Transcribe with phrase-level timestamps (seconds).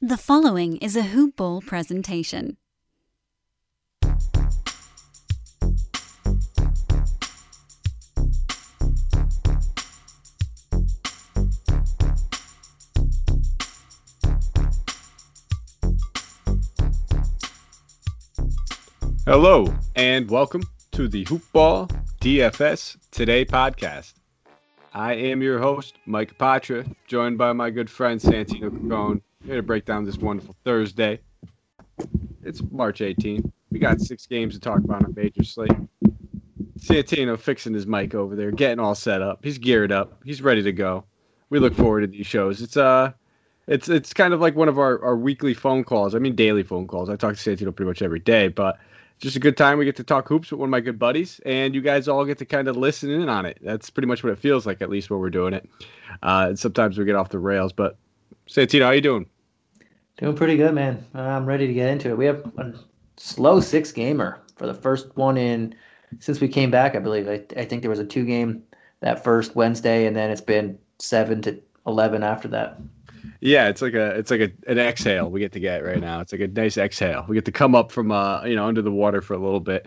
[0.00, 2.56] The following is a Hoop Ball presentation.
[19.26, 20.62] Hello, and welcome
[20.92, 21.88] to the Hoop Ball
[22.20, 24.14] DFS Today podcast.
[24.94, 29.62] I am your host, Mike Patra, joined by my good friend Santino Capone, here to
[29.62, 31.20] break down this wonderful Thursday.
[32.42, 33.50] It's March 18th.
[33.70, 35.70] We got six games to talk about on major slate.
[36.78, 39.40] Santino fixing his mic over there, getting all set up.
[39.42, 40.20] He's geared up.
[40.24, 41.04] He's ready to go.
[41.50, 42.62] We look forward to these shows.
[42.62, 43.12] It's uh
[43.66, 46.14] it's it's kind of like one of our, our weekly phone calls.
[46.14, 47.08] I mean daily phone calls.
[47.08, 48.78] I talk to Santino pretty much every day, but
[49.18, 49.78] just a good time.
[49.78, 52.24] We get to talk hoops with one of my good buddies, and you guys all
[52.24, 53.58] get to kind of listen in on it.
[53.62, 55.68] That's pretty much what it feels like, at least when we're doing it.
[56.22, 57.98] Uh, and sometimes we get off the rails, but
[58.48, 59.26] Santino, how you doing?
[60.16, 61.04] Doing pretty good, man.
[61.14, 62.18] I'm ready to get into it.
[62.18, 62.74] We have a
[63.16, 65.74] slow six gamer for the first one in
[66.18, 66.96] since we came back.
[66.96, 67.28] I believe.
[67.28, 68.62] I, I think there was a two game
[69.00, 72.80] that first Wednesday, and then it's been seven to eleven after that.
[73.40, 76.20] Yeah, it's like a it's like a, an exhale we get to get right now.
[76.20, 77.24] It's like a nice exhale.
[77.28, 79.60] We get to come up from uh you know under the water for a little
[79.60, 79.86] bit.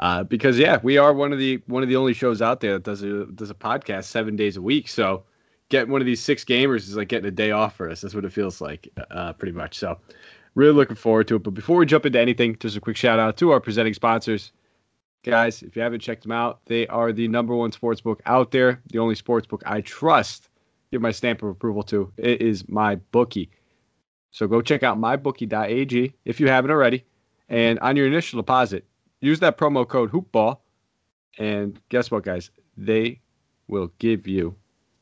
[0.00, 2.74] Uh, because yeah, we are one of the one of the only shows out there
[2.74, 4.88] that does a does a podcast seven days a week.
[4.88, 5.24] So
[5.70, 8.02] getting one of these six gamers is like getting a day off for us.
[8.02, 9.78] That's what it feels like, uh, pretty much.
[9.78, 9.98] So,
[10.54, 11.42] really looking forward to it.
[11.42, 14.52] But before we jump into anything, just a quick shout out to our presenting sponsors.
[15.22, 18.50] Guys, if you haven't checked them out, they are the number one sports book out
[18.50, 20.48] there, the only sports book I trust.
[20.90, 22.12] Give my stamp of approval to.
[22.16, 23.50] It is my bookie.
[24.32, 27.04] So go check out mybookie.ag if you haven't already.
[27.48, 28.84] And on your initial deposit,
[29.20, 30.58] use that promo code HoopBall.
[31.38, 32.50] And guess what, guys?
[32.76, 33.20] They
[33.68, 34.56] will give you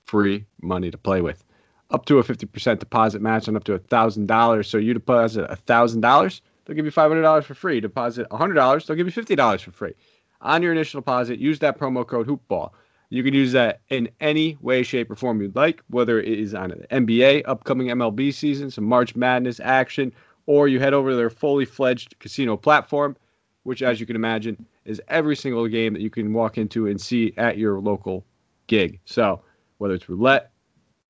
[0.08, 1.44] free money to play with.
[1.90, 4.66] Up to a 50% deposit match and up to $1,000.
[4.66, 7.80] So you deposit $1,000, they'll give you $500 for free.
[7.80, 9.94] Deposit $100, they'll give you $50 for free.
[10.40, 12.70] On your initial deposit, use that promo code HoopBall.
[13.10, 16.54] You can use that in any way, shape, or form you'd like, whether it is
[16.54, 20.12] on an NBA, upcoming MLB season, some March Madness action,
[20.46, 23.16] or you head over to their fully fledged casino platform,
[23.62, 27.00] which, as you can imagine, is every single game that you can walk into and
[27.00, 28.24] see at your local
[28.66, 29.00] gig.
[29.06, 29.40] So,
[29.78, 30.50] whether it's roulette,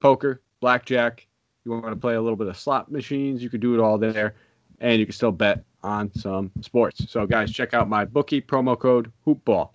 [0.01, 1.27] poker, blackjack,
[1.65, 3.99] you want to play a little bit of slot machines, you can do it all
[3.99, 4.35] there,
[4.81, 7.11] and you can still bet on some sports.
[7.11, 9.71] So, guys, check out my bookie promo code HoopBall.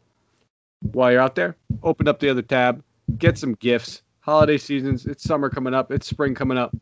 [0.92, 2.84] While you're out there, open up the other tab,
[3.18, 4.02] get some gifts.
[4.20, 6.76] Holiday seasons, it's summer coming up, it's spring coming up.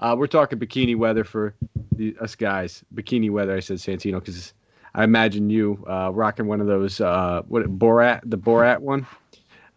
[0.00, 1.54] Uh, we're talking bikini weather for
[1.92, 2.84] the, us guys.
[2.94, 4.52] Bikini weather, I said Santino, because
[4.94, 9.06] I imagine you uh, rocking one of those, uh, what Borat, the Borat one.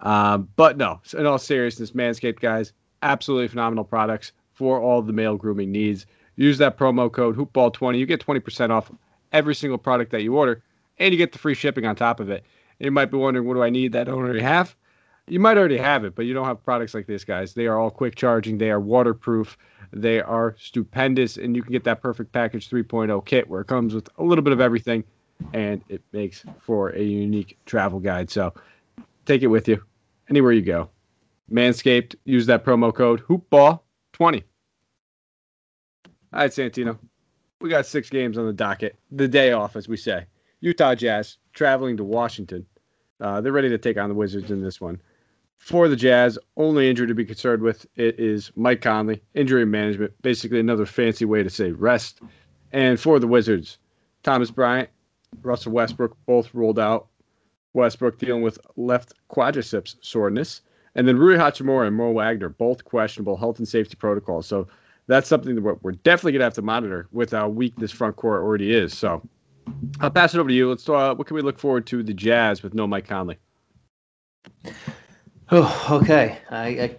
[0.01, 5.35] Um, but no, in all seriousness, Manscaped guys, absolutely phenomenal products for all the male
[5.35, 6.05] grooming needs.
[6.35, 7.97] Use that promo code hoopball20.
[7.97, 8.91] You get 20% off
[9.31, 10.63] every single product that you order,
[10.97, 12.43] and you get the free shipping on top of it.
[12.79, 14.75] And you might be wondering, what do I need that I don't already have?
[15.27, 17.53] You might already have it, but you don't have products like this, guys.
[17.53, 19.57] They are all quick charging, they are waterproof,
[19.91, 23.93] they are stupendous, and you can get that perfect package 3.0 kit where it comes
[23.93, 25.03] with a little bit of everything
[25.53, 28.29] and it makes for a unique travel guide.
[28.29, 28.53] So
[29.25, 29.88] take it with you
[30.29, 30.89] anywhere you go.
[31.51, 33.79] Manscaped, use that promo code HoopBall20.
[34.21, 34.41] All
[36.33, 36.97] right, Santino.
[37.61, 38.97] We got six games on the docket.
[39.11, 40.25] The day off, as we say.
[40.61, 42.65] Utah Jazz traveling to Washington.
[43.19, 45.01] Uh, they're ready to take on the Wizards in this one.
[45.57, 50.13] For the Jazz, only injury to be concerned with it is Mike Conley, injury management,
[50.21, 52.21] basically another fancy way to say rest.
[52.71, 53.77] And for the Wizards,
[54.23, 54.89] Thomas Bryant,
[55.41, 57.07] Russell Westbrook both ruled out.
[57.73, 60.61] Westbrook dealing with left quadriceps soreness.
[60.95, 64.47] And then Rui Hachimura and Mo Wagner, both questionable health and safety protocols.
[64.47, 64.67] So
[65.07, 68.15] that's something that we're definitely going to have to monitor with how weak this front
[68.15, 68.97] court already is.
[68.97, 69.21] So
[69.99, 70.69] I'll pass it over to you.
[70.69, 71.17] Let's talk.
[71.17, 73.37] What can we look forward to the Jazz with no Mike Conley?
[75.51, 76.39] Oh, okay.
[76.49, 76.95] I, I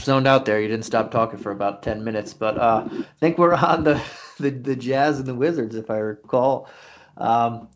[0.00, 0.60] zoned out there.
[0.60, 4.02] You didn't stop talking for about ten minutes, but uh, I think we're on the,
[4.38, 6.68] the the Jazz and the Wizards, if I recall.
[7.16, 7.68] Um,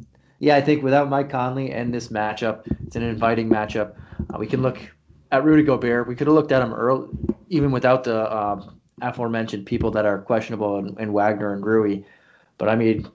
[0.44, 3.94] yeah, I think without Mike Conley and this matchup, it's an inviting matchup.
[4.32, 4.78] Uh, we can look
[5.32, 6.06] at Rudy Gobert.
[6.06, 7.08] We could have looked at him early,
[7.48, 12.02] even without the um, aforementioned people that are questionable and Wagner and Rui.
[12.58, 13.08] But I mean,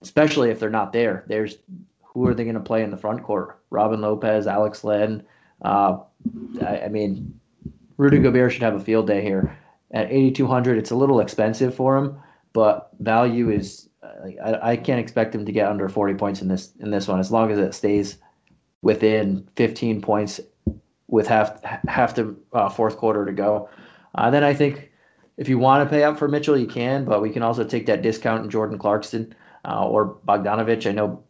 [0.00, 1.58] especially if they're not there, there's
[2.02, 3.60] who are they going to play in the front court?
[3.68, 5.22] Robin Lopez, Alex Len.
[5.60, 5.98] Uh,
[6.62, 7.38] I, I mean,
[7.98, 9.54] Rudy Gobert should have a field day here.
[9.90, 12.18] At 8,200, it's a little expensive for him,
[12.54, 16.72] but value is I, I can't expect him to get under 40 points in this
[16.80, 18.18] in this one as long as it stays
[18.82, 20.40] within 15 points
[21.08, 23.68] with half half the uh, fourth quarter to go.
[24.14, 24.90] Uh, then I think
[25.36, 27.86] if you want to pay up for Mitchell, you can, but we can also take
[27.86, 30.88] that discount in Jordan Clarkson uh, or Bogdanovich.
[30.88, 31.22] I know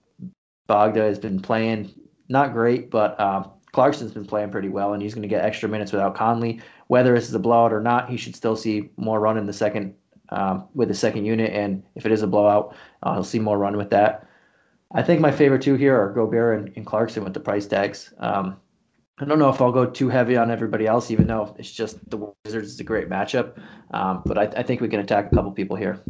[0.68, 1.92] Bogda has been playing
[2.28, 5.68] not great, but uh, Clarkson's been playing pretty well, and he's going to get extra
[5.68, 6.60] minutes without Conley.
[6.86, 9.52] Whether this is a blowout or not, he should still see more run in the
[9.52, 9.94] second
[10.30, 13.58] um, with the second unit, and if it is a blowout, uh, he'll see more
[13.58, 14.26] run with that.
[14.92, 18.12] I think my favorite two here are Gobert and, and Clarkson with the price tags.
[18.18, 18.56] Um,
[19.20, 22.08] I don't know if I'll go too heavy on everybody else, even though it's just
[22.10, 23.60] the Wizards is a great matchup.
[23.92, 26.00] Um, but I, I, think we can attack a couple people here.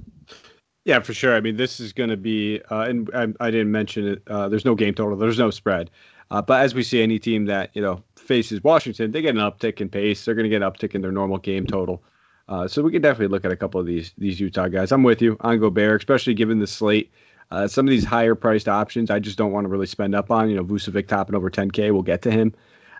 [0.84, 1.34] Yeah, for sure.
[1.34, 4.22] I mean, this is going to be, uh, and I, I, didn't mention it.
[4.28, 5.18] Uh, there's no game total.
[5.18, 5.90] There's no spread.
[6.30, 9.40] Uh, but as we see, any team that you know faces Washington, they get an
[9.40, 10.24] uptick in pace.
[10.24, 12.02] They're going to get an uptick in their normal game total.
[12.50, 14.90] Uh, so we can definitely look at a couple of these these Utah guys.
[14.92, 17.10] I'm with you on Gobert, especially given the slate.
[17.52, 20.30] Uh, some of these higher priced options, I just don't want to really spend up
[20.30, 20.50] on.
[20.50, 22.54] You know, Vucevic topping over 10K, we'll get to him.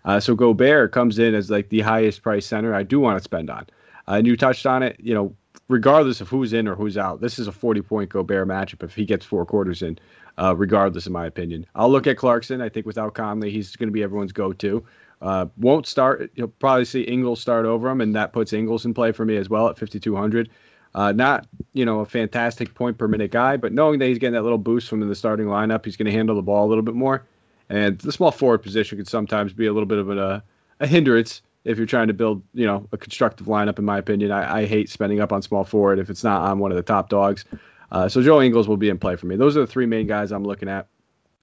[0.05, 3.23] Uh, so Gobert comes in as like the highest price center I do want to
[3.23, 3.67] spend on.
[4.09, 5.35] Uh, and you touched on it, you know,
[5.69, 8.95] regardless of who's in or who's out, this is a 40 point Gobert matchup if
[8.95, 9.99] he gets four quarters in,
[10.39, 11.67] uh, regardless, in my opinion.
[11.75, 12.61] I'll look at Clarkson.
[12.61, 14.85] I think without Conley, he's going to be everyone's go to.
[15.21, 16.31] Uh, won't start.
[16.35, 19.37] You'll probably see Ingles start over him, and that puts Ingles in play for me
[19.37, 20.49] as well at 5,200.
[20.95, 24.35] Uh, not, you know, a fantastic point per minute guy, but knowing that he's getting
[24.35, 26.83] that little boost from the starting lineup, he's going to handle the ball a little
[26.83, 27.25] bit more.
[27.69, 30.43] And the small forward position could sometimes be a little bit of a,
[30.81, 33.79] a hindrance if you're trying to build, you know, a constructive lineup.
[33.79, 36.59] In my opinion, I, I hate spending up on small forward if it's not on
[36.59, 37.45] one of the top dogs.
[37.93, 39.37] Uh, so Joe Ingles will be in play for me.
[39.37, 40.89] Those are the three main guys I'm looking at.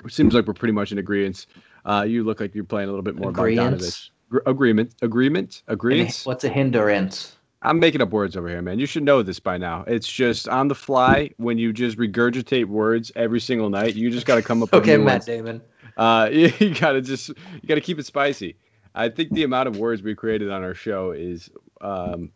[0.04, 1.46] It seems like we're pretty much in agreement.
[1.88, 4.10] Uh, you look like you're playing a little bit more Bogdanovich.
[4.46, 6.22] Agreement, agreement, agreement.
[6.26, 7.38] What's a hindrance?
[7.62, 8.78] I'm making up words over here, man.
[8.78, 9.86] You should know this by now.
[9.88, 13.96] It's just on the fly when you just regurgitate words every single night.
[13.96, 14.70] You just got to come up.
[14.74, 15.26] okay, with Matt ones.
[15.26, 15.62] Damon.
[15.96, 18.58] Uh, you, you gotta just you gotta keep it spicy.
[18.94, 21.50] I think the amount of words we created on our show is
[21.82, 22.32] um,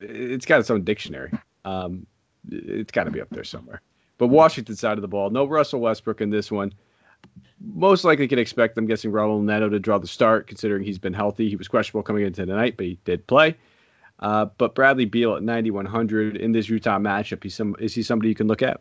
[0.00, 1.30] it's got its own dictionary.
[1.64, 2.06] Um,
[2.50, 3.80] it's got to be up there somewhere.
[4.18, 6.72] But Washington side of the ball, no Russell Westbrook in this one.
[7.60, 11.14] Most likely can expect, I'm guessing, Raul Neto to draw the start, considering he's been
[11.14, 11.48] healthy.
[11.48, 13.56] He was questionable coming into tonight, but he did play.
[14.20, 18.28] Uh, but Bradley Beal at 9,100 in this Utah matchup, he's some, is he somebody
[18.28, 18.80] you can look at?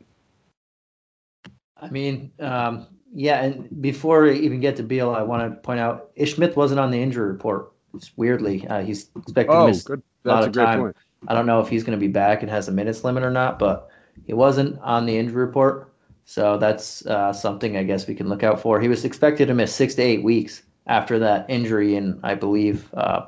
[1.78, 5.80] I mean, um, yeah, and before we even get to Beal, I want to point
[5.80, 7.72] out Ish Smith wasn't on the injury report.
[8.16, 10.02] Weirdly, uh, he's expected oh, to miss good.
[10.24, 10.80] That's a lot of time.
[10.80, 10.98] Point.
[11.28, 13.30] I don't know if he's going to be back and has a minutes limit or
[13.30, 13.90] not, but
[14.26, 15.93] he wasn't on the injury report.
[16.26, 18.80] So that's uh, something I guess we can look out for.
[18.80, 22.94] He was expected to miss six to eight weeks after that injury in, I believe,
[22.94, 23.28] uh,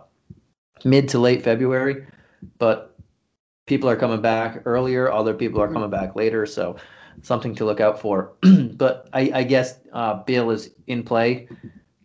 [0.83, 2.05] mid to late February.
[2.57, 2.95] But
[3.65, 6.45] people are coming back earlier, other people are coming back later.
[6.45, 6.77] So
[7.21, 8.33] something to look out for.
[8.73, 11.47] but I, I guess uh, Beal is in play,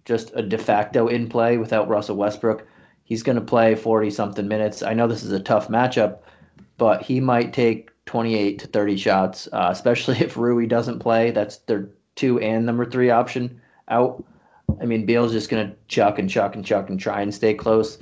[0.04, 2.66] just a de facto in play without Russell Westbrook.
[3.04, 4.82] He's going to play 40 something minutes.
[4.82, 6.20] I know this is a tough matchup,
[6.78, 11.30] but he might take 28 to 30 shots, uh, especially if Rui doesn't play.
[11.30, 14.24] That's their two and number three option out.
[14.80, 17.54] I mean, Beal's just going to chuck and chuck and chuck and try and stay
[17.54, 17.98] close.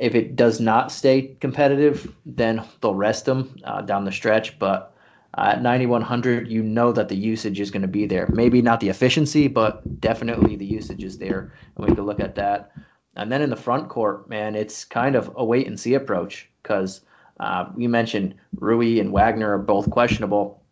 [0.00, 4.58] If it does not stay competitive, then they'll rest him uh, down the stretch.
[4.58, 4.96] But
[5.38, 8.90] at 9100 you know that the usage is going to be there maybe not the
[8.90, 12.70] efficiency but definitely the usage is there and we can look at that
[13.16, 16.50] and then in the front court man it's kind of a wait and see approach
[16.62, 17.00] because
[17.42, 20.62] uh, you mentioned rui and wagner are both questionable.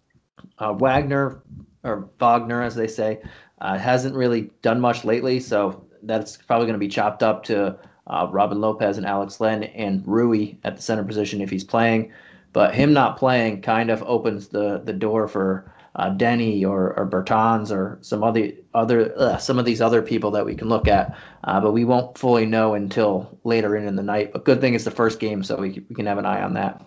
[0.58, 1.42] Uh, wagner
[1.84, 3.20] or wagner as they say
[3.60, 7.76] uh, hasn't really done much lately so that's probably going to be chopped up to
[8.06, 12.12] uh, robin lopez and alex len and rui at the center position if he's playing.
[12.52, 17.06] But him not playing kind of opens the the door for uh, Deni or, or
[17.06, 20.87] Bertans or some other other uh, some of these other people that we can look
[20.87, 24.32] at, uh, but we won't fully know until later in, in the night.
[24.32, 26.54] But good thing it's the first game, so we we can have an eye on
[26.54, 26.85] that.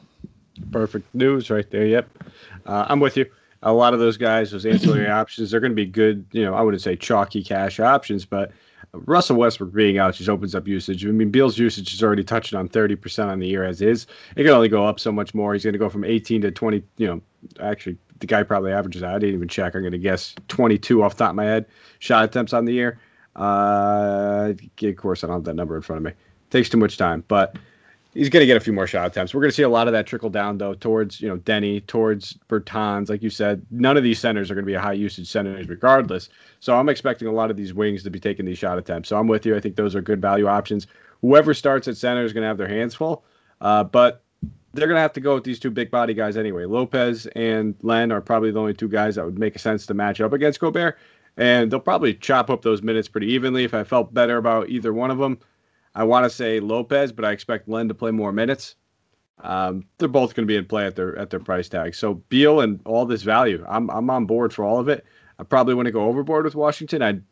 [0.72, 1.86] Perfect news right there.
[1.86, 2.10] Yep,
[2.66, 3.26] uh, I'm with you.
[3.64, 6.26] A lot of those guys, those ancillary options, they're going to be good.
[6.32, 8.52] You know, I wouldn't say chalky cash options, but
[8.94, 11.06] Russell Westbrook being out just opens up usage.
[11.06, 14.06] I mean, Beal's usage is already touching on 30% on the year as is.
[14.36, 15.54] It can only go up so much more.
[15.54, 16.84] He's going to go from 18 to 20.
[16.98, 17.22] You know,
[17.60, 19.76] actually, the guy probably averages I didn't even check.
[19.76, 21.66] I'm going to guess 22 off top of my head
[22.00, 23.00] shot attempts on the year.
[23.36, 26.12] Uh, of course, I don't have that number in front of me.
[26.50, 27.58] Takes too much time, but
[28.14, 29.34] he's going to get a few more shot attempts.
[29.34, 31.86] We're going to see a lot of that trickle down though towards you know Deni,
[31.88, 33.10] towards Bertans.
[33.10, 35.68] Like you said, none of these centers are going to be a high usage centers
[35.68, 36.30] regardless.
[36.60, 39.10] So I'm expecting a lot of these wings to be taking these shot attempts.
[39.10, 39.56] So I'm with you.
[39.56, 40.88] I think those are good value options.
[41.22, 43.24] Whoever starts at center is going to have their hands full,
[43.62, 44.24] uh, but
[44.74, 46.66] they're going to have to go with these two big body guys anyway.
[46.66, 50.20] Lopez and Len are probably the only two guys that would make sense to match
[50.20, 50.98] up against Gobert.
[51.38, 53.64] And they'll probably chop up those minutes pretty evenly.
[53.64, 55.40] If I felt better about either one of them,
[55.96, 58.76] I want to say Lopez, but I expect Len to play more minutes.
[59.42, 61.96] Um, they're both going to be in play at their at their price tag.
[61.96, 65.06] So Beal and all this value, I'm I'm on board for all of it.
[65.40, 67.02] I probably to go overboard with Washington.
[67.02, 67.24] I'd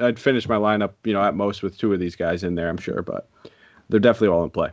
[0.00, 2.68] I'd finish my lineup, you know, at most with two of these guys in there.
[2.68, 3.28] I'm sure, but
[3.88, 4.70] they're definitely all in play.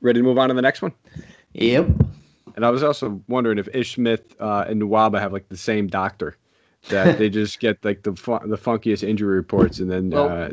[0.00, 0.92] Ready to move on to the next one?
[1.54, 1.88] Yep.
[2.56, 5.86] And I was also wondering if Ish Smith uh, and Nwaba have like the same
[5.86, 6.36] doctor,
[6.88, 10.50] that they just get like the fu- the funkiest injury reports, and then Well, uh,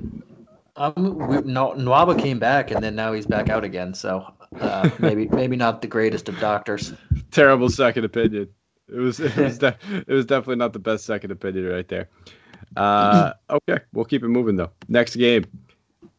[0.75, 3.93] Um, we, no, Nwaba came back and then now he's back out again.
[3.93, 6.93] So uh, maybe maybe not the greatest of doctors.
[7.31, 8.49] terrible second opinion.
[8.89, 12.09] It was it was de- it was definitely not the best second opinion right there.
[12.75, 14.71] Uh, okay, we'll keep it moving though.
[14.87, 15.45] Next game,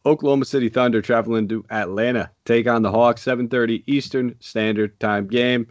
[0.09, 3.21] Oklahoma City Thunder traveling to Atlanta take on the Hawks.
[3.21, 5.67] 7:30 Eastern Standard Time game.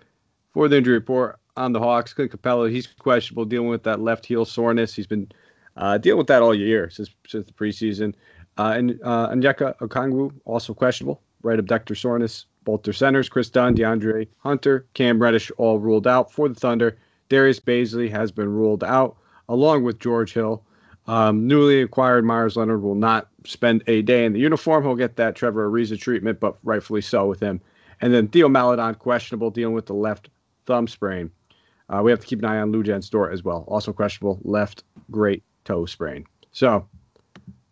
[0.54, 4.25] For the injury report on the Hawks, Clint Capela he's questionable dealing with that left
[4.25, 4.95] heel soreness.
[4.95, 5.28] He's been
[5.76, 8.14] uh, dealing with that all year since since the preseason.
[8.59, 12.47] Uh, and uh, Onyeka Okongwu also questionable, right abductor soreness.
[12.62, 16.97] Both their centers, Kris Dunn, DeAndre Hunter, Cam Reddish, all ruled out for the Thunder.
[17.28, 19.16] Darius Bazley has been ruled out,
[19.49, 20.62] along with George Hill.
[21.08, 24.84] Um, newly acquired Meyers Leonard will not spend a day in the uniform.
[24.84, 27.60] He'll get that Trevor Ariza treatment, but rightfully so with him.
[28.00, 30.28] And then Theo Maledon, questionable, dealing with the left
[30.66, 31.30] thumb sprain.
[31.88, 33.64] Uh, we have to keep an eye on Luguentz Dort as well.
[33.68, 36.26] Also questionable, left great toe sprain.
[36.52, 36.86] So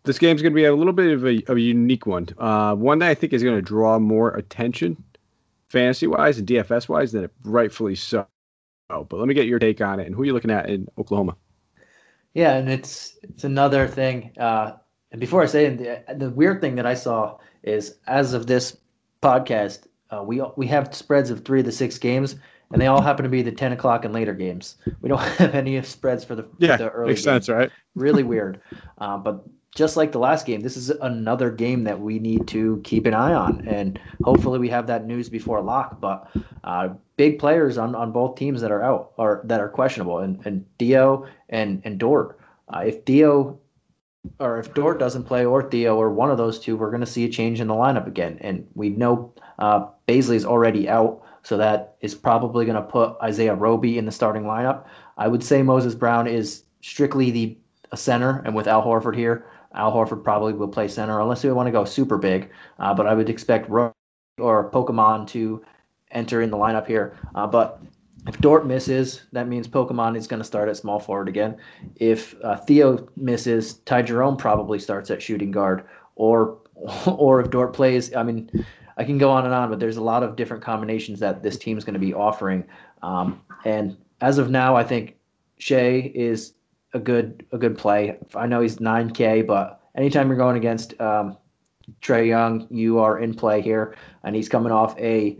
[0.03, 2.27] this game's going to be a little bit of a, of a unique one.
[2.39, 5.01] Uh, one that I think is going to draw more attention
[5.69, 8.25] fantasy wise and DFS wise than it rightfully so.
[8.89, 10.87] But let me get your take on it and who are you looking at in
[10.97, 11.35] Oklahoma?
[12.37, 14.31] Yeah, and it's it's another thing.
[14.39, 14.73] Uh,
[15.11, 18.45] and before I say it, the, the weird thing that I saw is as of
[18.45, 18.77] this
[19.23, 22.35] podcast, uh, we we have spreads of three of the six games,
[22.71, 24.75] and they all happen to be the ten o'clock and later games.
[25.01, 27.47] We don't have any spreads for the, Yeah, the early makes games.
[27.47, 27.71] sense, right?
[27.95, 28.61] really weird.
[28.99, 29.43] Uh, but
[29.75, 33.13] just like the last game, this is another game that we need to keep an
[33.13, 35.99] eye on, and hopefully we have that news before lock.
[36.01, 36.27] But
[36.63, 40.43] uh, big players on, on both teams that are out or that are questionable, and,
[40.45, 42.39] and Dio and and Dort.
[42.73, 43.59] Uh, if Dio
[44.39, 47.05] or if Dort doesn't play or Theo or one of those two, we're going to
[47.05, 48.37] see a change in the lineup again.
[48.41, 53.55] And we know uh, Bazley's already out, so that is probably going to put Isaiah
[53.55, 54.85] Roby in the starting lineup.
[55.17, 57.57] I would say Moses Brown is strictly the
[57.95, 59.45] center, and with Al Horford here,
[59.77, 62.49] Al Horford probably will play center unless we want to go super big.
[62.79, 63.93] Uh, but I would expect Roby
[64.39, 65.63] or Pokemon to
[66.11, 67.17] enter in the lineup here.
[67.35, 67.81] Uh, but
[68.27, 71.57] if Dort misses, that means Pokemon is going to start at small forward again.
[71.95, 75.85] If uh, Theo misses, Ty Jerome probably starts at shooting guard.
[76.15, 76.57] Or,
[77.07, 78.49] or if Dort plays, I mean,
[78.97, 81.57] I can go on and on, but there's a lot of different combinations that this
[81.57, 82.65] team is going to be offering.
[83.03, 85.15] Um, and as of now, I think
[85.59, 86.53] Shai is
[86.97, 88.17] a good a good play.
[88.35, 91.37] I know he's 9K, but anytime you're going against um,
[92.01, 95.37] Trae Young, you are in play here, and he's coming off a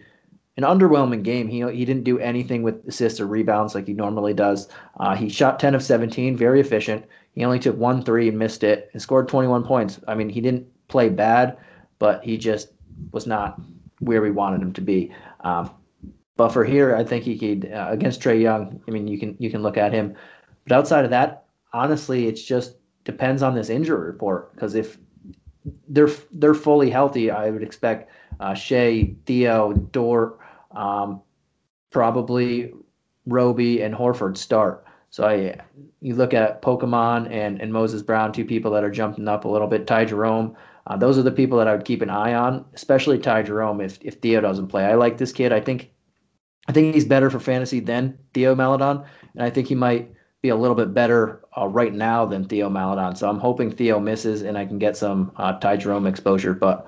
[0.55, 1.47] an underwhelming game.
[1.47, 4.69] He he didn't do anything with assists or rebounds like he normally does.
[4.99, 7.05] Uh, he shot 10 of 17, very efficient.
[7.33, 9.99] He only took one three and missed it, and scored 21 points.
[10.07, 11.57] I mean, he didn't play bad,
[11.99, 12.69] but he just
[13.11, 13.59] was not
[13.99, 15.11] where we wanted him to be.
[15.41, 15.71] Um,
[16.35, 18.79] but for here, I think he could uh, against Trae Young.
[18.87, 20.15] I mean, you can you can look at him,
[20.67, 24.53] but outside of that, honestly, it's just depends on this injury report.
[24.53, 24.97] Because if
[25.87, 30.39] they're they're fully healthy, I would expect uh, Shai, Theo, Dort,
[30.71, 31.21] um,
[31.91, 32.73] probably
[33.25, 34.85] Roby and Horford start.
[35.09, 35.59] So I,
[36.01, 39.47] you look at Pokemon and, and Moses Brown, two people that are jumping up a
[39.47, 39.87] little bit.
[39.87, 40.55] Ty Jerome,
[40.85, 43.81] uh, those are the people that I would keep an eye on, especially Ty Jerome
[43.81, 44.85] if if Theo doesn't play.
[44.85, 45.53] I like this kid.
[45.53, 45.91] I think
[46.67, 50.49] I think he's better for fantasy than Theo Maledon, and I think he might be
[50.49, 53.15] a little bit better uh, right now than Theo Maledon.
[53.15, 56.53] So I'm hoping Theo misses and I can get some uh, Ty Jerome exposure.
[56.53, 56.85] But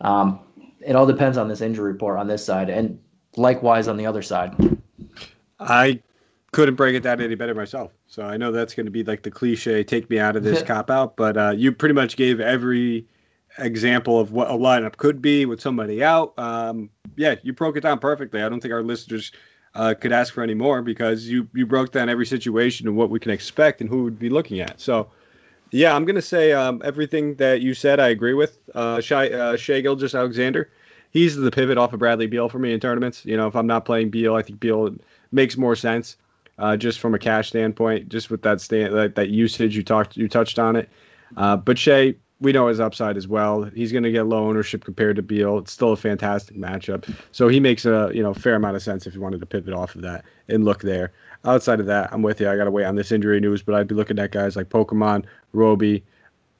[0.00, 0.40] um,
[0.80, 2.98] it all depends on this injury report on this side, and
[3.36, 4.54] likewise on the other side.
[5.58, 6.00] I
[6.52, 7.92] couldn't break it down any better myself.
[8.06, 10.62] So I know that's going to be like the cliche, take me out of this
[10.66, 13.06] cop out, but uh, you pretty much gave every
[13.58, 16.38] example of what a lineup could be with somebody out.
[16.38, 18.42] Um, yeah, you broke it down perfectly.
[18.42, 19.32] I don't think our listeners
[19.74, 23.10] uh, could ask for any more because you you broke down every situation and what
[23.10, 24.80] we can expect and who would be looking at.
[24.80, 25.10] So.
[25.72, 28.00] Yeah, I'm gonna say um, everything that you said.
[28.00, 28.58] I agree with.
[28.74, 30.68] Uh, Shai, uh, Gilgeous-Alexander,
[31.12, 33.24] he's the pivot off of Bradley Beal for me in tournaments.
[33.24, 34.96] You know, if I'm not playing Beal, I think Beal
[35.30, 36.16] makes more sense
[36.58, 40.16] uh, just from a cash standpoint, just with that stand that, that usage you talked
[40.16, 40.88] you touched on it.
[41.36, 43.64] Uh, but Shai, we know his upside as well.
[43.64, 45.58] He's going to get low ownership compared to Beal.
[45.58, 49.06] It's still a fantastic matchup, so he makes a you know fair amount of sense
[49.06, 51.12] if you wanted to pivot off of that and look there.
[51.44, 52.48] Outside of that, I'm with you.
[52.48, 54.68] I got to wait on this injury news, but I'd be looking at guys like
[54.68, 56.02] Pokemon, Roby,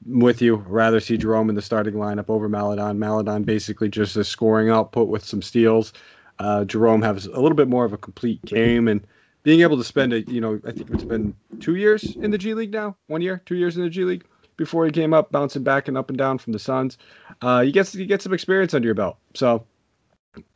[0.07, 0.55] with you.
[0.55, 2.99] Rather see Jerome in the starting lineup over Maledon.
[2.99, 5.93] Maledon basically just a scoring output with some steals.
[6.39, 9.05] Uh, Jerome has a little bit more of a complete game and
[9.43, 12.37] being able to spend a you know I think it's been two years in the
[12.37, 14.25] G League now, one year, two years in the G League
[14.61, 16.99] before he came up, bouncing back and up and down from the Suns.
[17.41, 19.65] Uh, you get you get some experience under your belt, so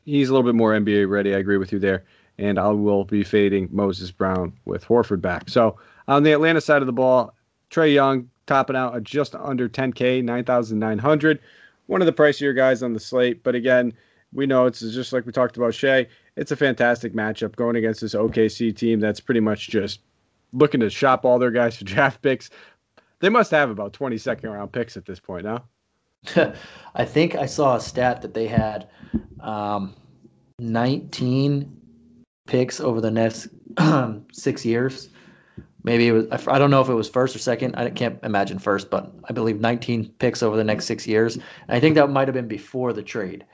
[0.05, 1.33] he's a little bit more NBA ready.
[1.33, 2.05] I agree with you there,
[2.37, 5.49] and I will be fading Moses Brown with Horford back.
[5.49, 7.33] So on the Atlanta side of the ball,
[7.71, 11.39] Trae Young topping out at just under 10K, 9,900.
[11.87, 13.91] One of the pricier guys on the slate, but again,
[14.33, 16.05] we know it's just like we talked about Shai.
[16.35, 20.01] It's a fantastic matchup going against this OKC team that's pretty much just
[20.53, 22.51] looking to shop all their guys for draft picks.
[23.19, 25.63] They must have about 20 second round picks at this point now.
[26.95, 28.89] I think I saw a stat that they had
[29.39, 29.93] um,
[30.59, 31.81] 19
[32.47, 33.49] picks over the next
[34.31, 35.09] six years
[35.85, 37.75] maybe it was I don't know if it was first or second.
[37.75, 41.35] I can't imagine first, but I believe 19 picks over the next six years.
[41.35, 43.45] And I think that might have been before the trade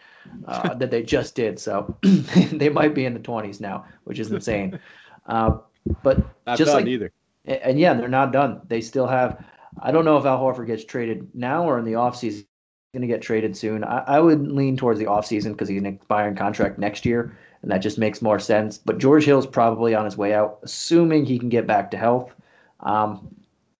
[0.48, 1.60] uh, that they just did.
[1.60, 4.80] So they might be in the 20s now, which is insane.
[5.28, 5.58] Uh,
[6.02, 7.12] but not just like either.
[7.46, 8.62] And yeah, they're not done.
[8.68, 9.44] They still have.
[9.82, 12.46] I don't know if Al Horford gets traded now or in the offseason.
[12.94, 13.86] Going to get traded soon.
[13.86, 17.72] I, I would lean towards the offseason because he's an expiring contract next year and
[17.72, 18.78] that just makes more sense.
[18.78, 22.34] But George Hill's probably on his way out, assuming he can get back to health.
[22.82, 23.36] Um,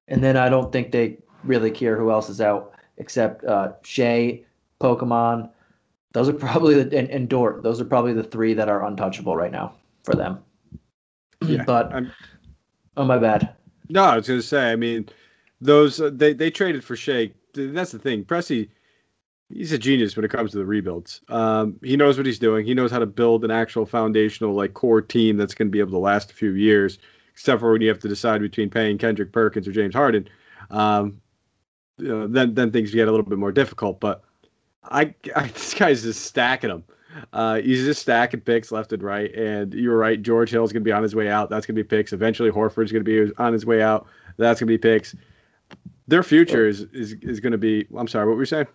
[0.08, 4.44] and then I don't think they really care who else is out except uh, Shai,
[4.80, 5.50] Pokemon.
[6.14, 7.64] Those are probably the and, and Dort.
[7.64, 10.40] Those are probably the three that are untouchable right now for them.
[11.44, 12.12] Yeah, but I'm,
[13.02, 13.54] oh my bad.
[13.90, 14.72] No, I was going to say.
[14.72, 15.10] I mean,
[15.60, 17.32] those uh, they they traded for Shai.
[17.54, 18.24] That's the thing.
[18.24, 18.70] Presti
[19.54, 21.22] he's a genius when it comes to the rebuilds.
[21.30, 22.66] Um, he knows what he's doing.
[22.66, 25.80] He knows how to build an actual foundational like core team that's going to be
[25.80, 27.00] able to last a few years.
[27.34, 30.28] Except for when you have to decide between paying Kendrick Perkins or James Harden,
[30.70, 31.22] um,
[31.98, 34.00] you know, then then things get a little bit more difficult.
[34.00, 34.24] But
[34.84, 36.84] I, I this guy's just stacking them.
[37.34, 39.34] Uh, he's just stacking picks left and right.
[39.34, 41.50] And you're right, George Hill's going to be on his way out.
[41.50, 42.14] That's going to be picks.
[42.14, 44.08] Eventually, Horford's going to be on his way out.
[44.38, 45.16] That's going to be picks.
[46.08, 47.88] Their future is is, is going to be.
[47.98, 48.68] I'm sorry, what were you saying?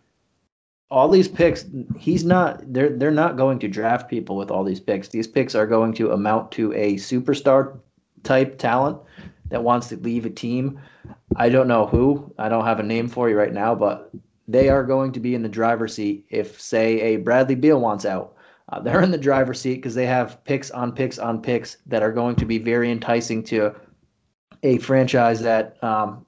[0.91, 1.65] all these picks
[1.99, 5.55] he's not they're they're not going to draft people with all these picks these picks
[5.55, 7.79] are going to amount to a superstar
[8.23, 8.99] type talent
[9.49, 10.79] that wants to leave a team
[11.37, 14.11] i don't know who i don't have a name for you right now but
[14.49, 18.05] they are going to be in the driver's seat if say a bradley beal wants
[18.05, 18.35] out
[18.71, 22.03] uh, they're in the driver's seat because they have picks on picks on picks that
[22.03, 23.75] are going to be very enticing to
[24.63, 26.25] a franchise that um,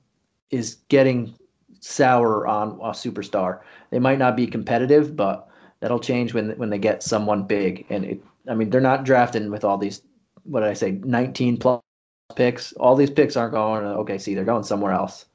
[0.51, 1.35] is getting
[1.81, 5.49] sour on a superstar they might not be competitive, but
[5.81, 7.87] that'll change when when they get someone big.
[7.91, 10.03] And it, I mean, they're not drafting with all these.
[10.45, 10.93] What did I say?
[10.93, 11.83] 19 plus
[12.35, 12.73] picks.
[12.75, 14.35] All these picks aren't going to OKC.
[14.35, 15.27] They're going somewhere else.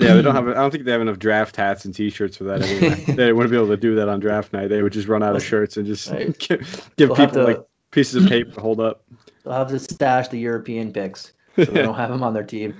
[0.00, 0.48] Yeah, they don't have.
[0.48, 2.62] I don't think they have enough draft hats and T-shirts for that.
[2.62, 3.04] Anyway.
[3.14, 4.68] they wouldn't be able to do that on draft night.
[4.68, 6.36] They would just run out of shirts and just right.
[6.38, 7.60] give, give people to, like
[7.90, 9.04] pieces of paper to hold up.
[9.44, 12.74] They'll have to stash the European picks, so they don't have them on their team.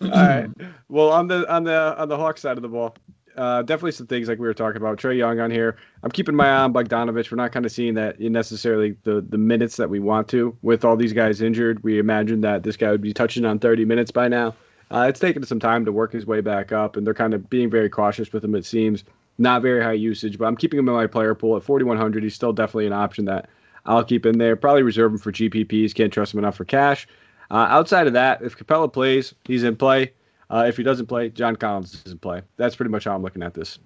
[0.00, 0.48] All right.
[0.88, 2.96] Well, on the on the on the Hawks side of the ball,
[3.36, 4.98] uh, definitely some things like we were talking about.
[4.98, 5.76] Trae Young on here.
[6.02, 7.30] I'm keeping my eye on Bogdanovich.
[7.30, 10.84] We're not kind of seeing that necessarily the the minutes that we want to with
[10.84, 11.82] all these guys injured.
[11.82, 14.54] We imagined that this guy would be touching on 30 minutes by now.
[14.92, 17.48] Uh, it's taken some time to work his way back up, and they're kind of
[17.48, 18.54] being very cautious with him.
[18.54, 19.04] It seems
[19.38, 22.22] not very high usage, but I'm keeping him in my player pool at 4100.
[22.22, 23.48] He's still definitely an option that
[23.86, 24.54] I'll keep in there.
[24.54, 25.94] Probably reserve him for GPPs.
[25.94, 27.08] Can't trust him enough for cash.
[27.50, 30.12] Uh, outside of that, if Capela plays, he's in play.
[30.50, 32.42] Uh, if he doesn't play, John Collins doesn't play.
[32.56, 33.78] That's pretty much how I'm looking at this.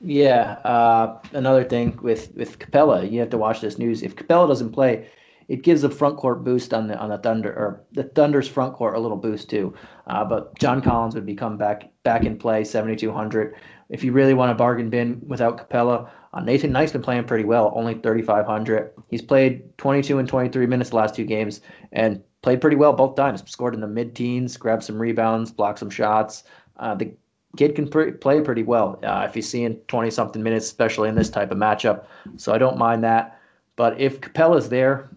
[0.00, 0.52] Yeah.
[0.64, 4.02] Uh, another thing with with Capela, you have to watch this news.
[4.02, 5.08] If Capela doesn't play,
[5.48, 8.74] it gives the front court boost on the on the Thunder or the Thunder's front
[8.74, 9.74] court a little boost too.
[10.06, 13.54] Uh, but John Collins would become back back in play 7200.
[13.88, 17.44] If you really want a bargain bin without Capela, uh, Nathan Knight's been playing pretty
[17.44, 18.92] well, only 3500.
[19.08, 23.16] He's played 22 and 23 minutes the last two games, and played pretty well both
[23.16, 23.42] times.
[23.50, 26.44] Scored in the mid teens, grabbed some rebounds, blocked some shots.
[26.76, 27.10] Uh, the
[27.56, 31.14] kid can pre- play pretty well uh, if he's seeing 20 something minutes, especially in
[31.14, 32.04] this type of matchup.
[32.36, 33.40] So I don't mind that.
[33.76, 35.08] But if Capela's there,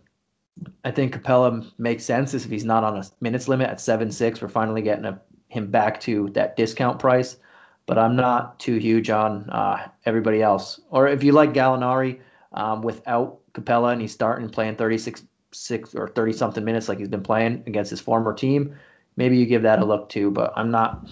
[0.84, 4.42] I think Capela makes sense if he's not on a minutes limit at 7 6.
[4.42, 7.38] We're finally getting a, him back to that discount price.
[7.86, 10.80] But I'm not too huge on uh, everybody else.
[10.92, 12.20] Or if you like Gallinari
[12.54, 17.10] um, without Capela and he's starting playing 36 six or 30 something minutes like he's
[17.10, 18.74] been playing against his former team,
[19.18, 20.32] maybe you give that a look too.
[20.32, 21.08] But I'm not,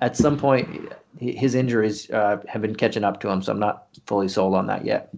[0.00, 3.88] at some point, his injuries uh, have been catching up to him, so I'm not
[4.06, 5.12] fully sold on that yet.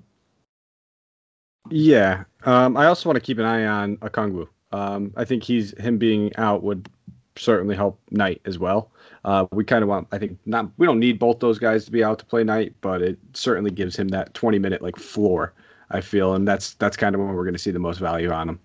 [1.68, 2.24] Yeah.
[2.44, 4.48] Um, I also want to keep an eye on Okongwu.
[4.72, 6.88] Um, I think he's him being out would
[7.36, 8.90] certainly help Knight as well.
[9.24, 11.90] Uh, we kind of want, I think, not we don't need both those guys to
[11.90, 15.52] be out to play Knight, but it certainly gives him that 20 minute like floor.
[15.92, 18.30] I feel, and that's that's kind of when we're going to see the most value
[18.30, 18.60] on him.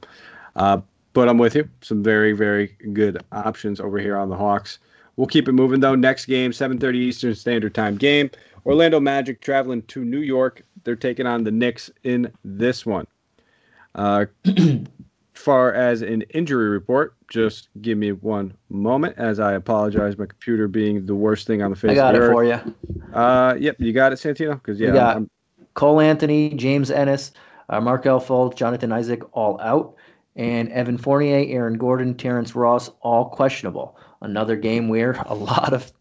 [0.56, 0.82] Uh,
[1.14, 1.68] but I'm with you.
[1.82, 4.80] Some very very good options over here on the Hawks.
[5.16, 5.96] We'll keep it moving though.
[5.96, 8.30] Next game, 7:30 Eastern Standard Time game.
[8.66, 10.64] Orlando Magic traveling to New York.
[10.86, 13.06] They're taking on the Knicks in this one.
[13.96, 14.26] Uh,
[15.34, 20.18] far as an injury report, just give me one moment as I apologize.
[20.18, 21.92] My computer being the worst thing on the face.
[21.92, 22.34] I got of the it earth.
[22.34, 23.14] for you.
[23.14, 24.54] Uh, yep, you got it, Santino.
[24.54, 25.30] Because yeah, We got I'm-
[25.74, 27.34] Cole Anthony, James Ennis,
[27.68, 29.96] uh, Markelle Fultz, Jonathan Isaac, all out,
[30.38, 33.98] and Evan Fournier, Aaron Gordon, Terrence Ross, all questionable.
[34.22, 35.92] Another game where a lot of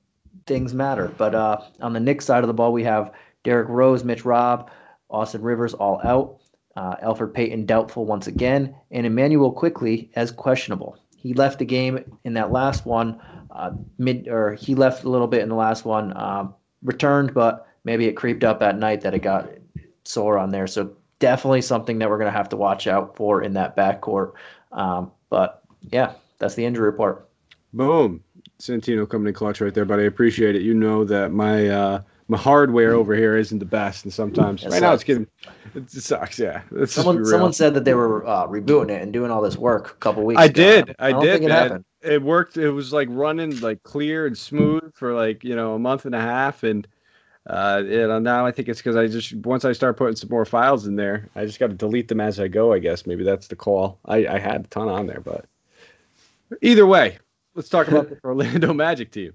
[0.46, 1.10] things matter.
[1.18, 3.10] But uh, on the Knicks side of the ball, we have
[3.44, 4.70] Derrick Rose, Mitch Robb,
[5.08, 6.40] Austin Rivers, all out.
[6.76, 10.98] Uh, Elfrid Payton doubtful once again, and Immanuel Quickley as questionable.
[11.16, 13.20] He left the game in that last one,
[13.52, 16.48] uh, mid or he left a little bit in the last one, uh,
[16.82, 19.48] returned, but maybe it creeped up at night that it got
[20.02, 20.66] sore on there.
[20.66, 24.32] So definitely something that we're going to have to watch out for in that backcourt.
[24.72, 27.28] Um, but yeah, that's the injury report.
[27.72, 28.22] Boom.
[28.58, 30.62] Santino coming in clutch right there, but I appreciate it.
[30.62, 34.70] You know that my uh my hardware over here isn't the best, and sometimes It
[34.70, 35.26] right now it's getting
[35.74, 36.38] it sucks.
[36.38, 39.56] Yeah, Let's Someone someone said that they were uh, rebooting it and doing all this
[39.56, 40.42] work a couple weeks ago.
[40.42, 40.52] I ago.
[40.86, 40.96] did.
[40.98, 41.32] I, don't did.
[41.32, 41.84] think it happened.
[42.02, 42.56] It worked.
[42.56, 46.14] It was like running like clear and smooth for like you know a month and
[46.14, 46.86] a half, and
[47.46, 50.30] uh, you know now I think it's because I just once I start putting some
[50.30, 52.72] more files in there, I just got to delete them as I go.
[52.72, 53.98] I guess maybe that's the call.
[54.06, 55.44] I, I had a ton on there, but
[56.62, 57.18] either way,
[57.54, 59.34] let's talk about the Orlando Magic team.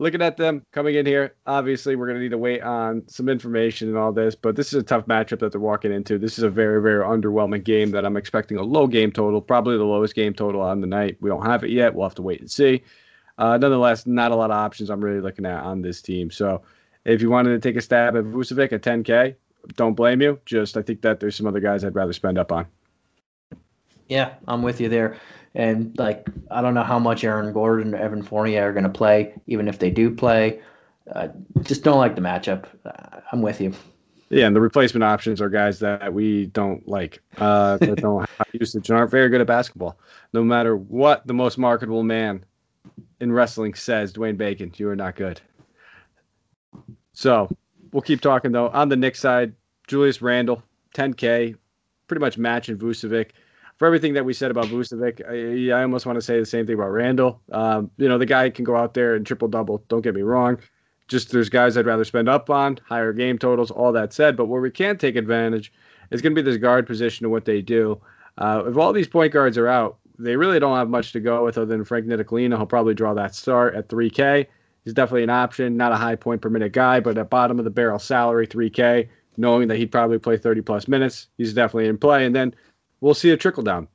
[0.00, 3.28] Looking at them coming in here, obviously we're going to need to wait on some
[3.28, 6.18] information and all this, but this is a tough matchup that they're walking into.
[6.18, 9.76] This is a very, very underwhelming game that I'm expecting a low game total, probably
[9.76, 11.16] the lowest game total on the night.
[11.20, 11.96] We don't have it yet.
[11.96, 12.84] We'll have to wait and see.
[13.38, 16.30] Uh, nonetheless, not a lot of options I'm really looking at on this team.
[16.30, 16.62] So
[17.04, 19.34] if you wanted to take a stab at Vucevic at 10K,
[19.74, 20.38] don't blame you.
[20.46, 22.66] Just I think that there's some other guys I'd rather spend up on.
[24.08, 25.16] Yeah, I'm with you there.
[25.54, 28.90] And like, I don't know how much Aaron Gordon or Evan Fournier are going to
[28.90, 30.60] play, even if they do play.
[31.14, 31.28] Uh,
[31.62, 32.66] just don't like the matchup.
[32.84, 33.72] Uh, I'm with you.
[34.30, 38.46] Yeah, and the replacement options are guys that we don't like, uh, that don't have
[38.52, 39.98] usage and aren't very good at basketball.
[40.34, 42.44] No matter what the most marketable man
[43.20, 45.40] in wrestling says, Dwayne Bacon, you are not good.
[47.12, 47.48] So
[47.90, 48.68] we'll keep talking though.
[48.68, 49.54] On the Knicks side,
[49.86, 50.62] Julius Randle,
[50.94, 51.56] 10K,
[52.06, 53.30] pretty much matching Vucevic.
[53.78, 56.66] For everything that we said about Vucevic, I, I almost want to say the same
[56.66, 57.40] thing about Randle.
[57.52, 59.84] Um, you know, the guy can go out there and triple double.
[59.88, 60.58] Don't get me wrong.
[61.06, 64.36] Just there's guys I'd rather spend up on, higher game totals, all that said.
[64.36, 65.72] But where we can take advantage
[66.10, 68.00] is going to be this guard position and what they do.
[68.36, 71.44] Uh, if all these point guards are out, they really don't have much to go
[71.44, 72.56] with other than Frank Ntilikina.
[72.56, 74.46] He'll probably draw that start at 3K.
[74.84, 77.64] He's definitely an option, not a high point per minute guy, but at bottom of
[77.64, 81.28] the barrel salary, 3K, knowing that he'd probably play 30 plus minutes.
[81.36, 82.24] He's definitely in play.
[82.24, 82.54] And then
[83.00, 83.88] we'll see a trickle down.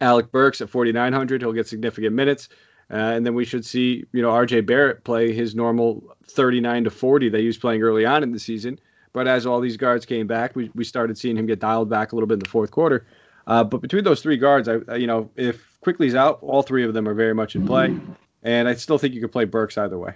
[0.00, 2.48] Alec Burks at 4,900, he'll get significant minutes.
[2.90, 6.90] Uh, and then we should see, you know, RJ Barrett play his normal 39 to
[6.90, 8.78] 40 that he was playing early on in the season.
[9.12, 12.12] But as all these guards came back, we, we started seeing him get dialed back
[12.12, 13.06] a little bit in the fourth quarter.
[13.46, 16.84] Uh, but between those three guards, I, I- you know, if Quickley's out, all three
[16.84, 17.96] of them are very much in play.
[18.42, 20.14] And I still think you could play Burks either way.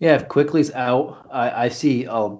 [0.00, 2.30] Yeah, if Quickley's out, I, I see uh,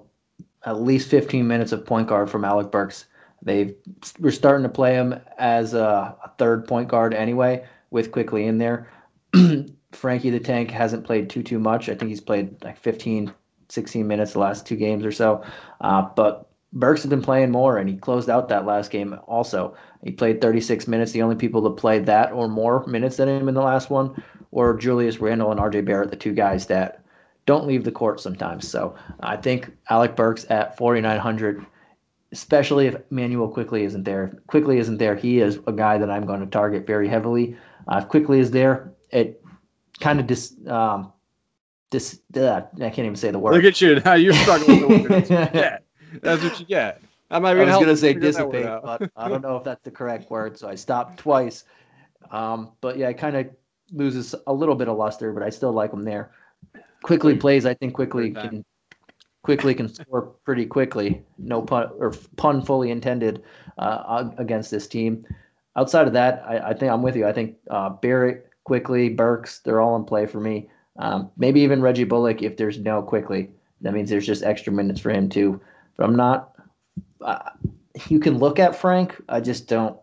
[0.65, 3.05] at least 15 minutes of point guard from Alec Burks.
[3.41, 3.75] They
[4.19, 8.57] we're starting to play him as a, a third point guard anyway, with Quickley in
[8.57, 8.89] there.
[9.91, 11.89] Frankie the Tank hasn't played too too much.
[11.89, 13.33] I think he's played like 15,
[13.69, 15.43] 16 minutes the last two games or so.
[15.81, 19.75] Uh, but Burks has been playing more, and he closed out that last game also.
[20.03, 21.11] He played 36 minutes.
[21.11, 24.21] The only people that played that or more minutes than him in the last one
[24.51, 27.03] were Julius Randle and RJ Barrett, the two guys that
[27.47, 28.67] don't leave the court sometimes.
[28.67, 31.65] So I think Alec Burks at 4,900,
[32.31, 34.25] especially if Manuel Quickley isn't there.
[34.25, 37.57] If Quickley isn't there, he is a guy that I'm going to target very heavily.
[37.87, 39.41] Uh, if Quickley is there, it
[39.99, 41.11] kind of dis, um,
[41.89, 43.55] dis, uh, I can't even say the word.
[43.55, 44.13] Look at you now.
[44.13, 45.29] You're struggling with the words.
[45.53, 45.79] Yeah,
[46.21, 47.01] that's what you get.
[47.31, 49.55] I'm not I even was gonna say figure that one dissipate, but I don't know
[49.57, 51.65] if that's the correct word, so I stopped twice.
[52.31, 53.49] Um, but yeah, it kind of
[53.91, 56.31] loses a little bit of luster, but I still like him there.
[57.03, 58.65] Quickley plays, I think Quickley can
[59.43, 61.23] Quickley can score pretty quickly.
[61.37, 63.43] No pun or pun fully intended
[63.77, 65.25] uh, against this team.
[65.75, 67.25] Outside of that, I, I think I'm with you.
[67.25, 70.69] I think uh, Barrett, Quickley, Burks, they're all in play for me.
[70.97, 73.49] Um, maybe even Reggie Bullock if there's no Quickley.
[73.81, 75.61] That means there's just extra minutes for him too.
[75.95, 76.55] But I'm not
[77.21, 77.49] uh,
[78.07, 79.21] you can look at Frank.
[79.29, 79.97] I just don't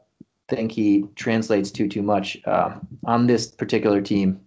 [0.48, 4.40] think he translates too too much uh, on this particular team.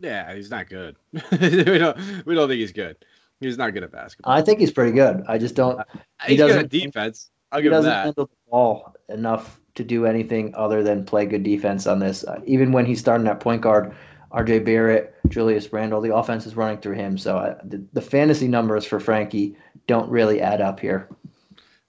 [0.00, 0.96] Yeah, he's not good.
[1.12, 1.96] we don't
[2.26, 2.96] we don't think he's good.
[3.42, 4.32] He's not good at basketball.
[4.32, 5.22] I think he's pretty good.
[5.28, 5.80] I just don't.
[6.26, 7.30] He's good at defense.
[7.50, 8.04] I'll he give him doesn't that.
[8.04, 12.24] handle the ball enough to do anything other than play good defense on this.
[12.24, 13.94] Uh, even when he's starting at point guard,
[14.32, 17.18] RJ Barrett, Julius Randle, the offense is running through him.
[17.18, 21.08] So I, the, the fantasy numbers for Frankie don't really add up here.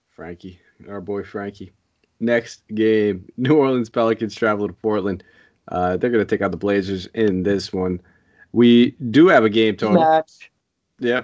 [0.09, 1.73] Frankie, our boy Frankie.
[2.19, 5.23] Next game, New Orleans Pelicans travel to Portland.
[5.69, 8.01] Uh, they're going to take out the Blazers in this one.
[8.51, 10.01] We do have a game total.
[10.01, 10.51] Match.
[11.03, 11.23] Yeah,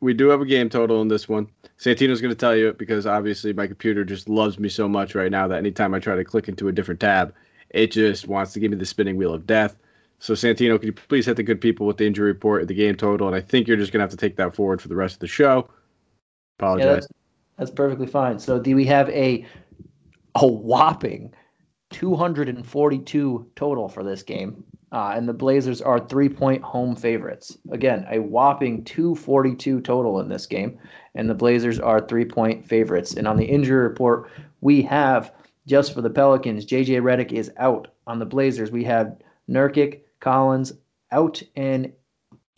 [0.00, 1.48] we do have a game total in this one.
[1.78, 5.14] Santino's going to tell you it because obviously my computer just loves me so much
[5.14, 7.34] right now that anytime I try to click into a different tab,
[7.70, 9.76] it just wants to give me the spinning wheel of death.
[10.18, 12.74] So Santino, could you please hit the good people with the injury report and the
[12.74, 13.26] game total?
[13.26, 15.14] And I think you're just going to have to take that forward for the rest
[15.14, 15.68] of the show.
[15.68, 15.74] Yeah,
[16.58, 16.94] Apologize.
[16.94, 17.08] that's,
[17.56, 18.38] that's perfectly fine.
[18.38, 19.46] So do we have a
[20.36, 21.32] a whopping
[21.90, 24.62] 242 total for this game?
[24.92, 27.56] Uh, and the Blazers are three point home favorites.
[27.70, 30.78] Again, a whopping 242 total in this game.
[31.14, 33.14] And the Blazers are three point favorites.
[33.14, 35.32] And on the injury report, we have
[35.66, 37.88] just for the Pelicans, JJ Redick is out.
[38.06, 39.16] On the Blazers, we have
[39.48, 40.72] Nurkic, Collins
[41.12, 41.92] out, and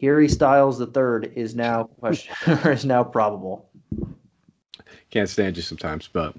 [0.01, 2.35] Harry Styles III is now question
[2.69, 3.69] is now probable.
[5.11, 6.35] Can't stand you sometimes, but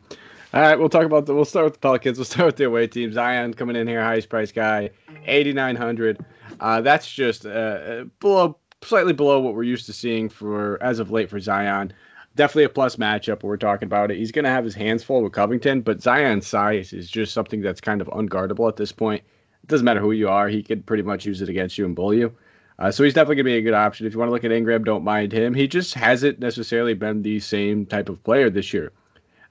[0.53, 1.33] all right, we'll talk about the.
[1.33, 2.19] We'll start with the Pelicans.
[2.19, 3.11] We'll start with the away team.
[3.11, 4.91] Zion coming in here, highest price guy,
[5.25, 6.23] eighty nine hundred.
[6.59, 11.09] Uh, that's just uh, below, slightly below what we're used to seeing for as of
[11.09, 11.91] late for Zion.
[12.35, 13.41] Definitely a plus matchup.
[13.41, 14.17] We're talking about it.
[14.17, 17.61] He's going to have his hands full with Covington, but Zion's size is just something
[17.61, 19.23] that's kind of unguardable at this point.
[19.63, 21.95] It doesn't matter who you are; he could pretty much use it against you and
[21.95, 22.35] bully you.
[22.77, 24.05] Uh, so he's definitely going to be a good option.
[24.05, 25.55] If you want to look at Ingram, don't mind him.
[25.55, 28.91] He just hasn't necessarily been the same type of player this year.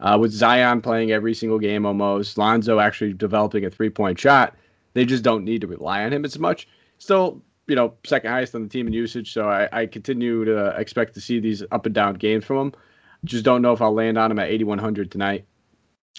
[0.03, 4.55] Uh, with Zion playing every single game almost, Lonzo actually developing a three point shot,
[4.95, 6.69] they just don't need to rely on him as much.
[6.99, 9.33] Still, you know, second highest on the team in usage.
[9.33, 12.73] So I, I continue to expect to see these up and down games from him.
[13.25, 15.45] Just don't know if I'll land on him at 8,100 tonight.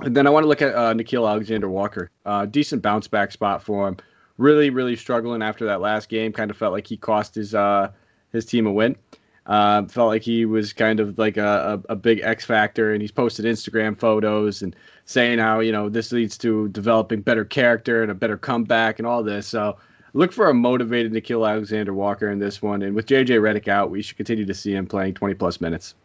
[0.02, 2.10] And then I want to look at uh, Nickeil Alexander Walker.
[2.26, 3.98] Uh, decent bounce back spot for him.
[4.38, 6.32] Really, really struggling after that last game.
[6.32, 7.92] Kind of felt like he cost his uh,
[8.32, 8.96] his team a win.
[9.46, 13.02] Uh, felt like he was kind of like a, a, a, big X factor, and
[13.02, 18.04] he's posted Instagram photos and saying how you know this leads to developing better character
[18.04, 19.46] and a better comeback and all this.
[19.46, 19.76] So
[20.14, 23.92] look for a motivated Nickeil Alexander Walker in this one, and with JJ Redick out,
[23.92, 25.96] we should continue to see him playing 20 plus minutes.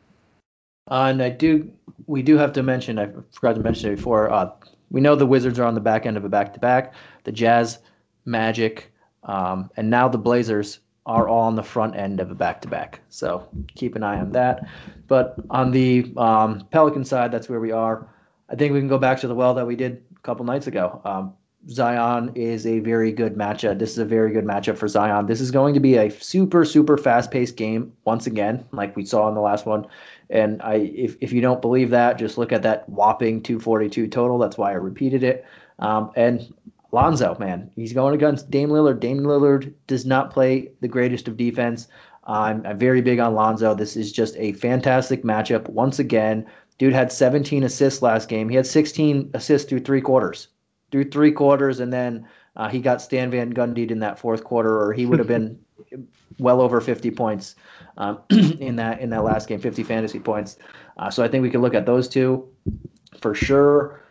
[0.90, 1.70] Uh, and I do,
[2.06, 2.98] we do have to mention.
[2.98, 4.32] I forgot to mention it before.
[4.32, 4.50] Uh,
[4.90, 6.94] we know the Wizards are on the back end of a back to back.
[7.24, 7.78] The Jazz,
[8.24, 8.90] Magic,
[9.24, 12.68] um, and now the Blazers are all on the front end of a back to
[12.68, 13.00] back.
[13.08, 14.68] So keep an eye on that.
[15.08, 18.06] But on the um, Pelican side, that's where we are.
[18.50, 20.66] I think we can go back to the well that we did a couple nights
[20.66, 21.00] ago.
[21.04, 21.32] Um,
[21.70, 23.78] Zion is a very good matchup.
[23.78, 25.26] This is a very good matchup for Zion.
[25.26, 29.04] This is going to be a super, super fast paced game once again, like we
[29.04, 29.86] saw in the last one.
[30.30, 34.38] And I, if, if you don't believe that, just look at that whopping 242 total.
[34.38, 35.44] That's why I repeated it.
[35.78, 36.52] Um, and
[36.90, 39.00] Lonzo, man, he's going against Dame Lillard.
[39.00, 41.86] Dame Lillard does not play the greatest of defense.
[42.24, 43.74] I'm, I'm very big on Lonzo.
[43.74, 45.68] This is just a fantastic matchup.
[45.68, 46.46] Once again,
[46.78, 48.48] dude had 17 assists last game.
[48.48, 50.48] He had 16 assists through three quarters,
[50.90, 54.80] through three quarters, and then uh, he got Stan Van Gundy'd in that fourth quarter,
[54.80, 55.58] or he would have been
[56.38, 57.54] well over 50 points
[57.98, 60.58] um, in that in that last game, 50 fantasy points.
[60.96, 62.48] Uh, so I think we could look at those two
[63.20, 64.02] for sure.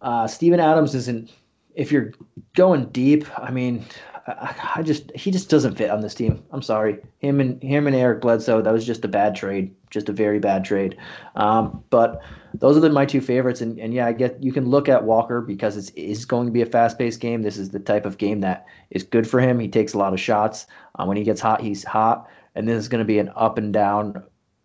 [0.00, 1.32] Uh, Steven Adams isn't
[1.74, 2.12] if you're
[2.54, 3.84] going deep, I mean,
[4.26, 6.44] I, I, just he just doesn't fit on this team.
[6.52, 8.62] I'm sorry, him and him and Eric Bledsoe.
[8.62, 10.96] That was just a bad trade, just a very bad trade.
[11.34, 12.22] Um, but
[12.54, 13.60] those are the, my two favorites.
[13.60, 16.52] And, and yeah, I get you can look at Walker because it's is going to
[16.52, 17.42] be a fast paced game.
[17.42, 19.58] This is the type of game that is good for him.
[19.58, 20.66] He takes a lot of shots.
[20.96, 22.28] Um, when he gets hot, he's hot.
[22.54, 24.22] And this is going to be an up and down,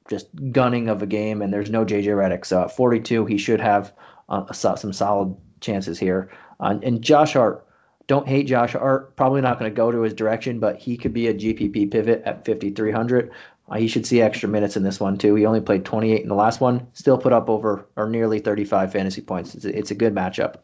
[0.10, 1.42] just gunning of a game.
[1.42, 3.94] And there's no JJ Redick, so at 42 he should have
[4.30, 6.30] uh, some solid chances here.
[6.60, 7.66] Uh, and Josh Hart,
[8.08, 9.16] don't hate Josh Hart.
[9.16, 12.24] Probably not going to go to his direction, but he could be a GPP pivot
[12.26, 13.32] at 5,300.
[13.70, 15.36] Uh, he should see extra minutes in this one too.
[15.36, 16.88] He only played 28 in the last one.
[16.94, 19.56] Still put up over or nearly 35 fantasy points.
[19.56, 20.56] It's a, it's a good matchup.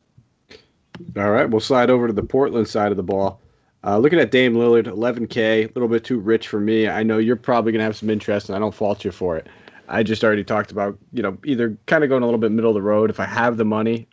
[1.17, 3.41] All right, we'll slide over to the Portland side of the ball.
[3.85, 6.87] Uh, looking at Dame Lillard, 11K, a little bit too rich for me.
[6.87, 9.35] I know you're probably going to have some interest, and I don't fault you for
[9.35, 9.47] it.
[9.89, 12.69] I just already talked about, you know, either kind of going a little bit middle
[12.69, 13.09] of the road.
[13.09, 14.07] If I have the money,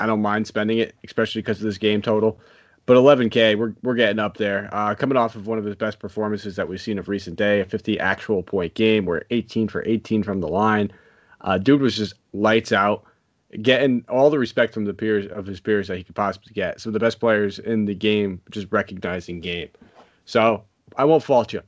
[0.00, 2.38] I don't mind spending it, especially because of this game total.
[2.86, 4.68] But 11K, we're we're getting up there.
[4.72, 7.60] Uh, coming off of one of his best performances that we've seen of recent day,
[7.60, 10.92] a 50 actual point game, where 18 for 18 from the line.
[11.40, 13.04] Uh, dude was just lights out,
[13.62, 16.80] getting all the respect from the peers of his peers that he could possibly get.
[16.80, 19.68] Some of the best players in the game, just recognizing game.
[20.24, 20.64] So
[20.96, 21.62] I won't fault you.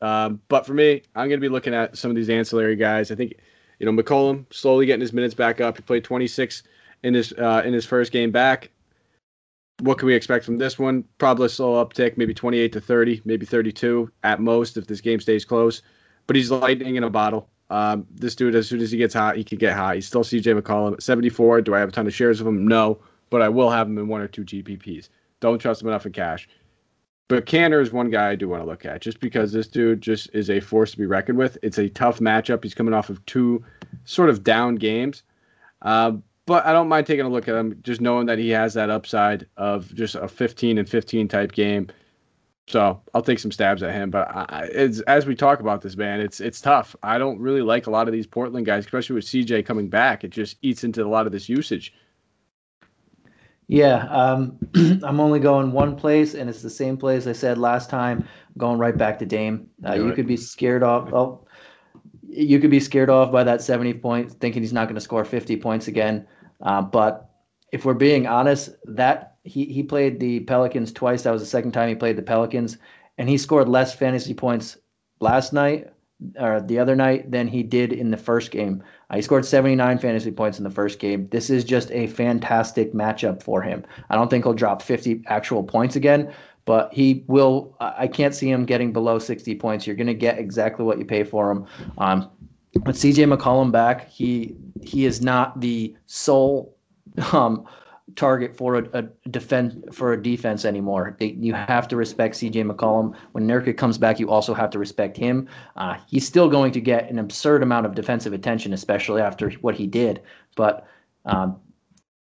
[0.00, 3.10] Um, but for me, I'm going to be looking at some of these ancillary guys.
[3.10, 3.34] I think,
[3.78, 5.76] you know, McCollum slowly getting his minutes back up.
[5.76, 6.62] He played 26
[7.02, 8.70] in his uh, in his first game back.
[9.80, 11.04] What can we expect from this one?
[11.18, 15.18] Probably a slow uptick, maybe 28 to 30, maybe 32 at most if this game
[15.18, 15.82] stays close.
[16.26, 17.48] But he's lightning in a bottle.
[17.68, 19.94] Um, this dude, as soon as he gets hot, he can get hot.
[19.94, 21.62] He's still CJ McCollum at 74.
[21.62, 22.68] Do I have a ton of shares of him?
[22.68, 25.08] No, but I will have him in one or two GPPs.
[25.40, 26.48] Don't trust him enough in cash.
[27.28, 30.02] But Canner is one guy I do want to look at just because this dude
[30.02, 31.56] just is a force to be reckoned with.
[31.62, 32.62] It's a tough matchup.
[32.62, 33.64] He's coming off of two
[34.04, 35.22] sort of down games.
[35.80, 36.12] Uh,
[36.52, 38.90] but I don't mind taking a look at him, just knowing that he has that
[38.90, 41.88] upside of just a 15 and 15 type game.
[42.66, 44.10] So I'll take some stabs at him.
[44.10, 44.68] But I,
[45.06, 46.94] as we talk about this, man, it's it's tough.
[47.02, 50.24] I don't really like a lot of these Portland guys, especially with CJ coming back.
[50.24, 51.94] It just eats into a lot of this usage.
[53.66, 54.58] Yeah, um,
[55.02, 58.28] I'm only going one place, and it's the same place I said last time.
[58.58, 59.70] going right back to Dame.
[59.88, 61.10] Uh, you could be scared off.
[61.14, 61.46] Oh,
[62.28, 65.24] you could be scared off by that 70 points, thinking he's not going to score
[65.24, 66.26] 50 points again.
[66.62, 67.30] Uh, but
[67.72, 71.22] if we're being honest, that he he played the Pelicans twice.
[71.22, 72.78] That was the second time he played the Pelicans,
[73.18, 74.76] and he scored less fantasy points
[75.20, 75.92] last night
[76.38, 78.82] or the other night than he did in the first game.
[79.10, 81.28] Uh, he scored 79 fantasy points in the first game.
[81.30, 83.84] This is just a fantastic matchup for him.
[84.10, 86.32] I don't think he'll drop 50 actual points again,
[86.64, 87.76] but he will.
[87.80, 89.86] I can't see him getting below 60 points.
[89.86, 91.66] You're going to get exactly what you pay for him.
[91.98, 92.30] Um,
[92.84, 96.74] with CJ McCollum back, he he is not the sole
[97.32, 97.66] um,
[98.16, 101.16] target for a, a defense for a defense anymore.
[101.18, 103.14] They, you have to respect CJ McCollum.
[103.32, 105.48] When Nurkic comes back, you also have to respect him.
[105.76, 109.74] Uh, he's still going to get an absurd amount of defensive attention, especially after what
[109.74, 110.22] he did.
[110.56, 110.86] But
[111.26, 111.60] um,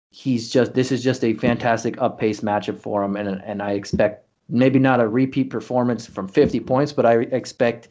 [0.09, 3.71] he's just this is just a fantastic up pace matchup for him, and and I
[3.71, 7.89] expect maybe not a repeat performance from 50 points, but I expect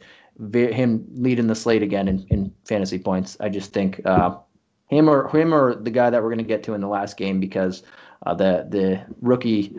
[0.53, 3.37] him leading the slate again in, in fantasy points.
[3.39, 4.01] I just think.
[4.05, 4.37] Uh,
[4.87, 7.15] him or him or the guy that we're going to get to in the last
[7.15, 7.83] game because
[8.25, 9.75] uh, the the rookie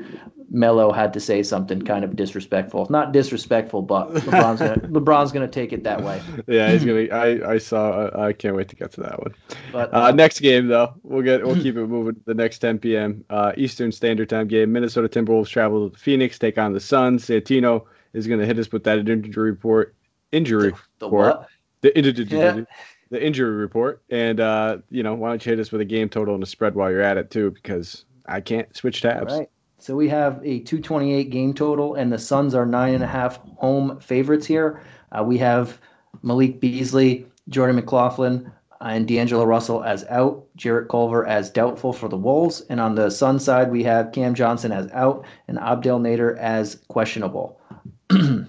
[0.52, 2.86] Melo had to say something kind of disrespectful.
[2.90, 6.20] Not disrespectful, but LeBron's gonna LeBron's gonna take it that way.
[6.46, 7.06] Yeah, he's gonna.
[7.12, 8.10] I I saw.
[8.18, 9.34] I can't wait to get to that one.
[9.72, 12.16] But uh, uh, next game though, we'll get we'll keep it moving.
[12.24, 13.24] The next 10 p.m.
[13.30, 14.72] Uh, Eastern Standard Time game.
[14.72, 17.26] Minnesota Timberwolves travel to Phoenix, take on the Suns.
[17.26, 19.94] Santino is gonna hit us with that injury report.
[20.32, 21.36] Injury the, the report.
[21.36, 21.48] What?
[21.82, 22.26] The injury.
[22.28, 22.64] Yeah
[23.10, 26.08] the injury report, and uh, you know, why don't you hit us with a game
[26.08, 29.32] total and a spread while you're at it too, because I can't switch tabs.
[29.32, 29.50] All right.
[29.78, 33.40] So we have a 228 game total, and the Suns are nine and a half
[33.56, 34.82] home favorites here.
[35.10, 35.78] Uh, we have
[36.22, 42.16] Malik Beasley, Jordan McLaughlin, and D'Angelo Russell as out, Jarrett Culver as doubtful for the
[42.16, 46.38] Wolves, and on the Sun side we have Cam Johnson as out and Abdel Nader
[46.38, 47.58] as questionable.
[48.12, 48.46] All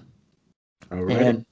[0.90, 1.16] right.
[1.16, 1.46] And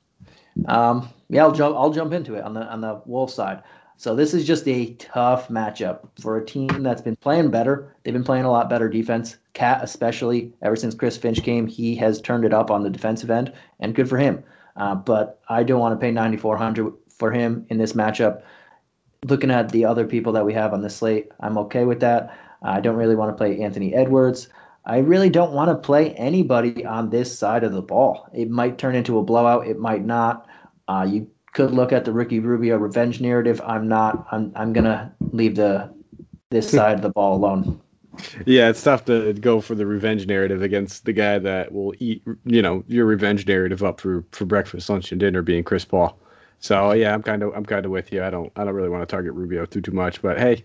[0.66, 1.76] um, yeah, I'll jump.
[1.76, 3.62] I'll jump into it on the on the Wolf side.
[3.96, 7.94] So this is just a tough matchup for a team that's been playing better.
[8.02, 9.36] They've been playing a lot better defense.
[9.52, 13.30] Cat, especially ever since Chris Finch came, he has turned it up on the defensive
[13.30, 14.42] end, and good for him.
[14.76, 18.42] Uh, but I don't want to pay 9,400 for him in this matchup.
[19.26, 22.34] Looking at the other people that we have on the slate, I'm okay with that.
[22.62, 24.48] I don't really want to play Anthony Edwards.
[24.86, 28.28] I really don't want to play anybody on this side of the ball.
[28.32, 29.66] It might turn into a blowout.
[29.66, 30.46] It might not.
[30.90, 33.60] Uh, you could look at the Ricky Rubio revenge narrative.
[33.64, 34.26] I'm not.
[34.32, 34.52] I'm.
[34.56, 35.88] I'm gonna leave the
[36.50, 37.80] this side of the ball alone.
[38.44, 42.24] Yeah, it's tough to go for the revenge narrative against the guy that will eat,
[42.44, 46.18] you know, your revenge narrative up for for breakfast, lunch, and dinner, being Chris Paul.
[46.58, 48.24] So yeah, I'm kind of I'm kind of with you.
[48.24, 50.64] I don't I don't really want to target Rubio too too much, but hey,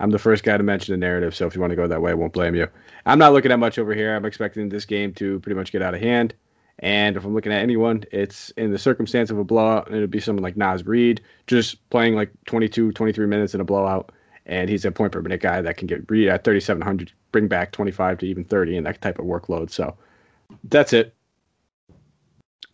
[0.00, 1.36] I'm the first guy to mention the narrative.
[1.36, 2.68] So if you want to go that way, I won't blame you.
[3.04, 4.16] I'm not looking at much over here.
[4.16, 6.34] I'm expecting this game to pretty much get out of hand.
[6.80, 10.10] And if I'm looking at anyone, it's in the circumstance of a blowout, and it'd
[10.10, 14.12] be someone like Naz Reid, just playing like 22, 23 minutes in a blowout.
[14.44, 17.72] And he's a point per minute guy that can get Reid at 3,700, bring back
[17.72, 19.70] 25 to even 30 in that type of workload.
[19.70, 19.96] So
[20.64, 21.14] that's it.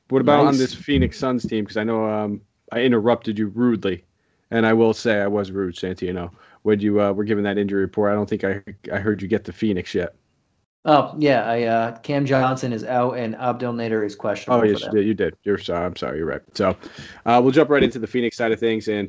[0.09, 0.55] What about nice.
[0.55, 1.65] on this Phoenix Suns team?
[1.65, 4.05] Because I know um, I interrupted you rudely,
[4.51, 6.31] and I will say I was rude, Santino.
[6.63, 9.29] When you uh, were giving that injury report, I don't think I I heard you
[9.29, 10.15] get the Phoenix yet.
[10.85, 14.63] Oh yeah, I uh, Cam Johnson is out and Abdel Nader is questionable.
[14.63, 15.07] Oh yes, you did.
[15.07, 15.37] You did.
[15.45, 15.87] You're sorry.
[15.87, 16.19] I'm sorry.
[16.19, 16.43] You're right.
[16.55, 16.77] So
[17.25, 19.09] uh, we'll jump right into the Phoenix side of things, and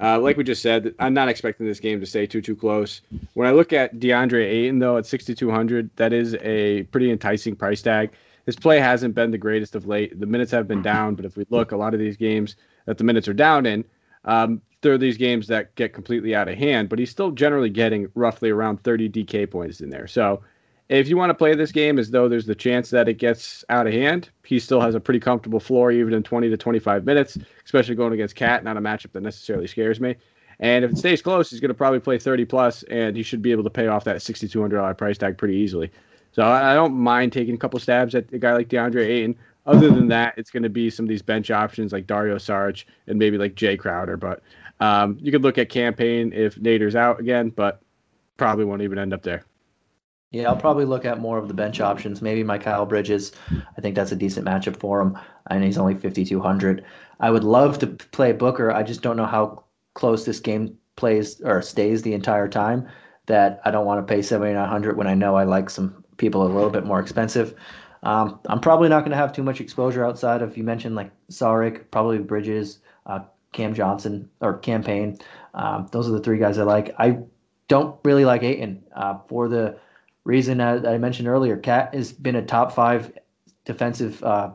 [0.00, 3.00] uh, like we just said, I'm not expecting this game to stay too too close.
[3.34, 7.80] When I look at DeAndre Ayton though at 6,200, that is a pretty enticing price
[7.80, 8.10] tag.
[8.46, 10.18] His play hasn't been the greatest of late.
[10.18, 12.56] The minutes have been down, but if we look, a lot of these games
[12.86, 13.84] that the minutes are down in,
[14.24, 16.88] um, there are these games that get completely out of hand.
[16.88, 20.06] But he's still generally getting roughly around 30 DK points in there.
[20.06, 20.42] So
[20.88, 23.64] if you want to play this game as though there's the chance that it gets
[23.70, 27.04] out of hand, he still has a pretty comfortable floor, even in 20 to 25
[27.04, 30.16] minutes, especially going against Cat, not a matchup that necessarily scares me.
[30.60, 33.42] And if it stays close, he's going to probably play 30 plus, and he should
[33.42, 35.90] be able to pay off that $6,200 price tag pretty easily.
[36.32, 39.36] So I don't mind taking a couple stabs at a guy like DeAndre Ayton.
[39.66, 42.84] Other than that, it's going to be some of these bench options like Dario Saric
[43.06, 44.16] and maybe like Jae Crowder.
[44.16, 44.42] But
[44.80, 47.80] um, you could look at Cam Payne if Nader's out again, but
[48.36, 49.44] probably won't even end up there.
[50.34, 52.20] Yeah, I'll probably look at more of the bench options.
[52.20, 53.30] Maybe Mikal Bridges.
[53.78, 55.16] I think that's a decent matchup for him,
[55.48, 56.84] and he's only 5,200.
[57.20, 58.72] I would love to play Booker.
[58.72, 59.62] I just don't know how
[59.94, 62.88] close this game plays or stays the entire time.
[63.26, 66.50] That I don't want to pay 7,900 when I know I like some people a
[66.50, 67.54] little bit more expensive.
[68.02, 71.12] Um, I'm probably not going to have too much exposure outside of you mentioned like
[71.30, 73.20] Saric, probably Bridges, uh,
[73.52, 75.16] Cam Johnson or Cam Payne.
[75.54, 76.92] Um, those are the three guys I like.
[76.98, 77.20] I
[77.68, 79.78] don't really like Ayton uh, for the
[80.24, 81.56] reason that I mentioned earlier.
[81.56, 83.12] Cat has been a top five
[83.64, 84.50] defensive uh,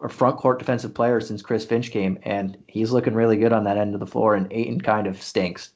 [0.00, 3.64] or front court defensive player since Chris Finch came, and he's looking really good on
[3.64, 4.34] that end of the floor.
[4.34, 5.72] And Ayton kind of stinks.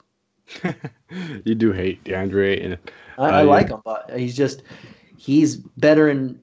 [1.45, 2.78] you do hate DeAndre Ayton.
[3.18, 3.76] I, I uh, like yeah.
[3.76, 4.62] him, but he's just
[5.16, 6.41] he's better in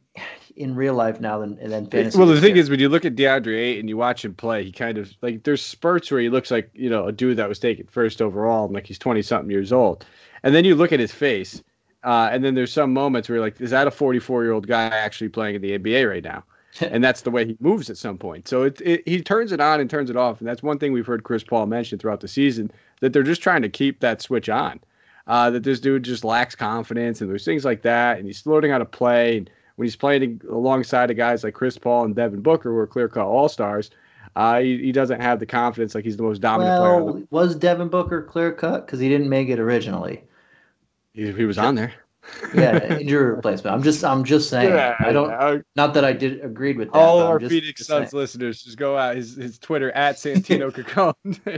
[0.55, 2.17] in real life now than than fantasy.
[2.17, 4.63] Well, the thing is, when you look at DeAndre Ayton and you watch him play,
[4.63, 7.49] he kind of like there's spurts where he looks like you know a dude that
[7.49, 10.05] was taken first overall, and like he's twenty something years old,
[10.43, 11.61] and then you look at his face
[12.05, 14.85] uh, and then there's some moments where like, is that a 44 year old guy
[14.85, 16.43] actually playing in the NBA right now?
[16.81, 18.47] and that's the way he moves at some point.
[18.47, 20.91] So it, it, he turns it on and turns it off, and that's one thing
[20.91, 24.21] we've heard Chris Paul mention throughout the season that they're just trying to keep that
[24.21, 24.79] switch on.
[25.27, 28.69] Uh, that this dude just lacks confidence, and there's things like that, and he's learning
[28.69, 29.37] how to play.
[29.37, 32.85] And when he's playing alongside of guys like Chris Paul and Devin Booker, who are
[32.85, 33.89] clear cut all stars,
[34.35, 37.27] uh, he, he, doesn't have the confidence like he's the most dominant well, player.
[37.31, 40.21] Was Devin Booker clear cut because he didn't make it originally?
[41.15, 41.93] He, he was on there
[42.53, 43.75] yeah, injury replacement.
[43.75, 44.69] I'm just, I'm just saying.
[44.69, 45.29] Yeah, I don't.
[45.29, 45.57] Yeah.
[45.75, 46.97] Not that I did agreed with that.
[46.97, 50.71] All our just, Phoenix just Suns listeners, just go out his, his Twitter at Santino
[50.75, 51.15] Caccone.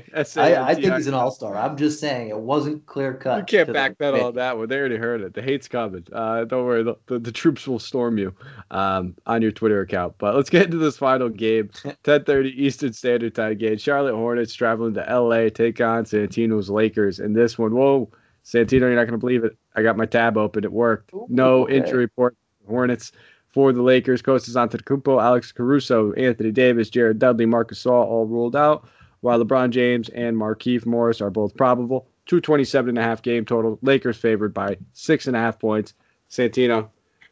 [0.37, 1.55] I, I think he's an all star.
[1.55, 3.39] I'm just saying it wasn't clear cut.
[3.51, 4.67] You can't back that on that one.
[4.67, 5.33] They already heard it.
[5.33, 6.05] The hate's coming.
[6.11, 8.33] Uh, don't worry, the, the, the, troops will storm you
[8.71, 10.15] um, on your Twitter account.
[10.17, 11.69] But let's get into this final game.
[12.03, 13.77] 10:30 Eastern Standard Time game.
[13.77, 17.19] Charlotte Hornets traveling to LA, take on Santino's Lakers.
[17.19, 18.09] And this one, whoa.
[18.47, 19.57] Santino, you're not going to believe it.
[19.75, 20.63] I got my tab open.
[20.63, 21.13] It worked.
[21.13, 21.77] Ooh, no okay.
[21.77, 22.37] injury report.
[22.65, 23.11] Hornets
[23.49, 24.21] for the Lakers.
[24.21, 28.87] Kostas Antetokounmpo, Alex Caruso, Anthony Davis, Jared Dudley, Marcus Gasol all ruled out,
[29.19, 32.07] while LeBron James and Markieff Morris are both probable.
[32.27, 33.79] 227 and a half game total.
[33.81, 35.93] Lakers favored by six and a half points.
[36.29, 36.89] Santino,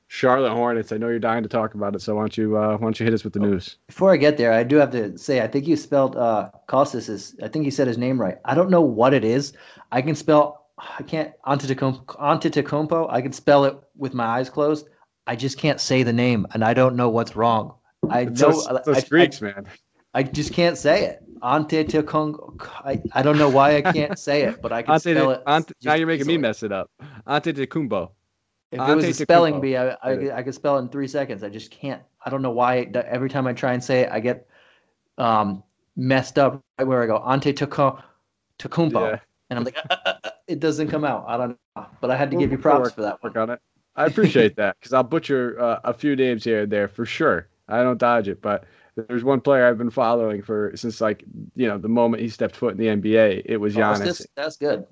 [0.08, 0.92] Charlotte Hornets.
[0.92, 3.00] I know you're dying to talk about it, so why don't you uh, why don't
[3.00, 3.78] you hit us with the oh, news?
[3.88, 7.10] Before I get there, I do have to say I think you spelled uh, Kostas
[7.10, 8.38] is I think you said his name right.
[8.46, 9.54] I don't know what it is.
[9.92, 13.08] I can spell I can't Antetokounmpo.
[13.10, 14.90] I can spell it with my eyes closed.
[15.28, 17.74] I just can't say the name, and I don't know what's wrong.
[18.10, 19.66] I it's know those, those I, Greeks, I, man.
[20.14, 21.24] I just can't say it.
[21.42, 22.70] Antetokounmpo.
[22.86, 25.44] I, I don't know why I can't say it, but I can Ante, spell it.
[25.48, 26.38] Ante, now you're making easily.
[26.38, 26.90] me mess it up.
[27.28, 28.12] Antetokounmpo.
[28.72, 31.44] If it was a spelling bee, I, I, I could spell it in three seconds.
[31.44, 32.02] I just can't.
[32.26, 32.90] I don't know why.
[32.94, 34.48] Every time I try and say it, I get
[35.18, 35.64] um,
[35.96, 37.20] messed up right where I go.
[37.20, 38.02] Antetokounmpo.
[38.94, 39.20] Yeah.
[39.50, 41.26] And I'm like, uh, uh, uh, it doesn't come out.
[41.28, 43.24] I don't know, but I had to we'll, give you props work, for that.
[43.24, 43.60] Work on it.
[43.96, 47.48] I appreciate that because I'll butcher uh, a few names here and there for sure.
[47.68, 48.66] I don't dodge it, but
[48.96, 51.24] there's one player I've been following for since like
[51.56, 53.44] you know the moment he stepped foot in the NBA.
[53.46, 54.02] It was Giannis.
[54.02, 54.86] Oh, this, that's good.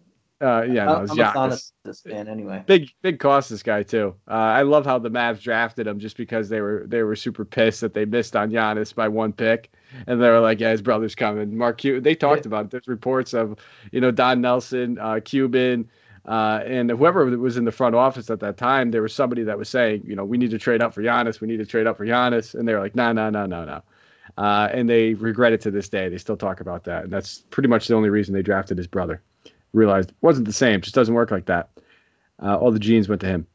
[0.44, 1.72] Uh, yeah, no, was I'm Giannis.
[1.86, 2.64] a this fan anyway.
[2.68, 4.14] Big, big Kostas guy too.
[4.28, 7.46] Uh, I love how the Mavs drafted him just because they were they were super
[7.46, 9.72] pissed that they missed on Giannis by one pick,
[10.06, 12.04] and they were like, "Yeah, his brother's coming." Mark Cuban.
[12.04, 12.50] They talked yeah.
[12.50, 12.72] about it.
[12.72, 13.58] There's reports of
[13.94, 15.90] you know Don Nelson, uh, Cuban.
[16.26, 19.58] Uh, and whoever was in the front office at that time, there was somebody that
[19.58, 21.42] was saying, you know, we need to trade up for Giannis.
[21.42, 22.56] We need to trade up for Giannis.
[22.56, 23.82] And they were like, no, no, no, no, no.
[24.38, 26.08] Uh, and they regret it to this day.
[26.08, 27.04] They still talk about that.
[27.04, 29.22] And that's pretty much the only reason they drafted his brother
[29.74, 30.82] realized wasn't the same.
[30.82, 31.70] Just doesn't work like that.
[32.42, 33.48] Uh, all the genes went to him.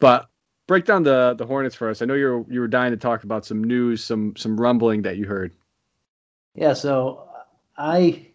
[0.00, 0.28] But
[0.66, 2.02] break down the the Hornets for us.
[2.02, 5.16] I know you're you were dying to talk about some news, some some rumbling that
[5.16, 5.52] you heard.
[6.54, 7.28] Yeah, so
[7.76, 8.26] I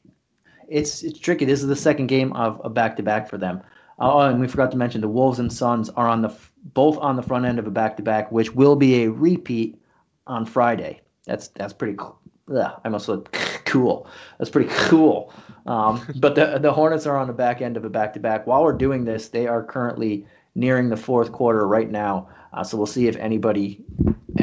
[0.68, 1.46] it's it's tricky.
[1.46, 3.62] This is the second game of a back to back for them.
[4.00, 6.34] Oh, and we forgot to mention the Wolves and Suns are on the
[6.74, 9.82] both on the front end of a back to back, which will be a repeat
[10.28, 11.02] on Friday.
[11.26, 12.20] That's that's pretty cool.
[12.52, 13.32] Yeah, I must look
[13.66, 14.08] cool.
[14.38, 15.34] That's pretty cool.
[15.68, 18.48] Um, but the the Hornets are on the back end of a back to back.
[18.48, 22.30] While we're doing this, they are currently nearing the fourth quarter right now.
[22.54, 23.84] Uh, so we'll see if anybody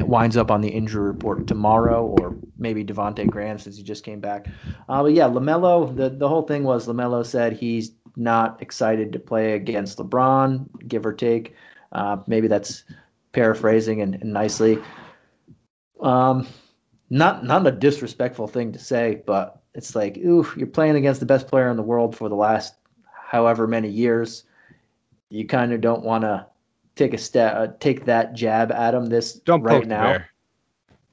[0.03, 4.21] winds up on the injury report tomorrow, or maybe Devonte Graham since he just came
[4.21, 4.47] back.
[4.89, 5.97] Uh, but yeah, LaMelo.
[5.97, 11.05] The the whole thing was LaMelo said he's not excited to play against LeBron, give
[11.05, 11.55] or take.
[11.93, 12.85] Uh, maybe that's
[13.33, 14.79] paraphrasing and, and nicely.
[16.01, 16.47] Um,
[17.11, 21.27] not not a disrespectful thing to say, but it's like, ooh, you're playing against the
[21.27, 22.75] best player in the world for the last
[23.13, 24.45] however many years.
[25.31, 26.47] You kind of don't want to
[26.95, 30.03] take a step, uh, take that jab at him this Don't right now.
[30.03, 30.31] the bear.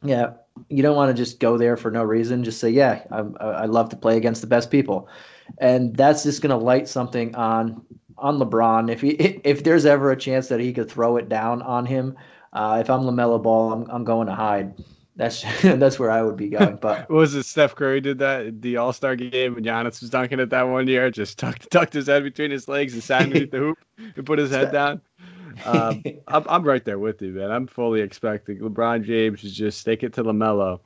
[0.04, 0.34] Yeah,
[0.70, 2.44] you don't want to just go there for no reason.
[2.44, 5.08] Just say, yeah, I'm, I I love to play against the best people,
[5.60, 7.84] and that's just gonna light something on
[8.18, 8.92] on LeBron.
[8.92, 9.10] If he
[9.44, 12.18] if there's ever a chance that he could throw it down on him,
[12.54, 14.74] uh, if I'm LaMelo Ball, I'm I'm going to hide.
[15.22, 16.78] That's that's where I would be going.
[16.78, 17.44] But What was it?
[17.46, 20.88] Steph Curry did that the All Star game when Giannis was dunking it that one
[20.88, 21.12] year.
[21.12, 23.78] Just tucked tucked his head between his legs and sat underneath the hoop
[24.16, 25.00] and put his head down.
[25.66, 27.52] Um, I'm, I'm right there with you, man.
[27.52, 30.80] I'm fully expecting LeBron James to just stick it to LaMelo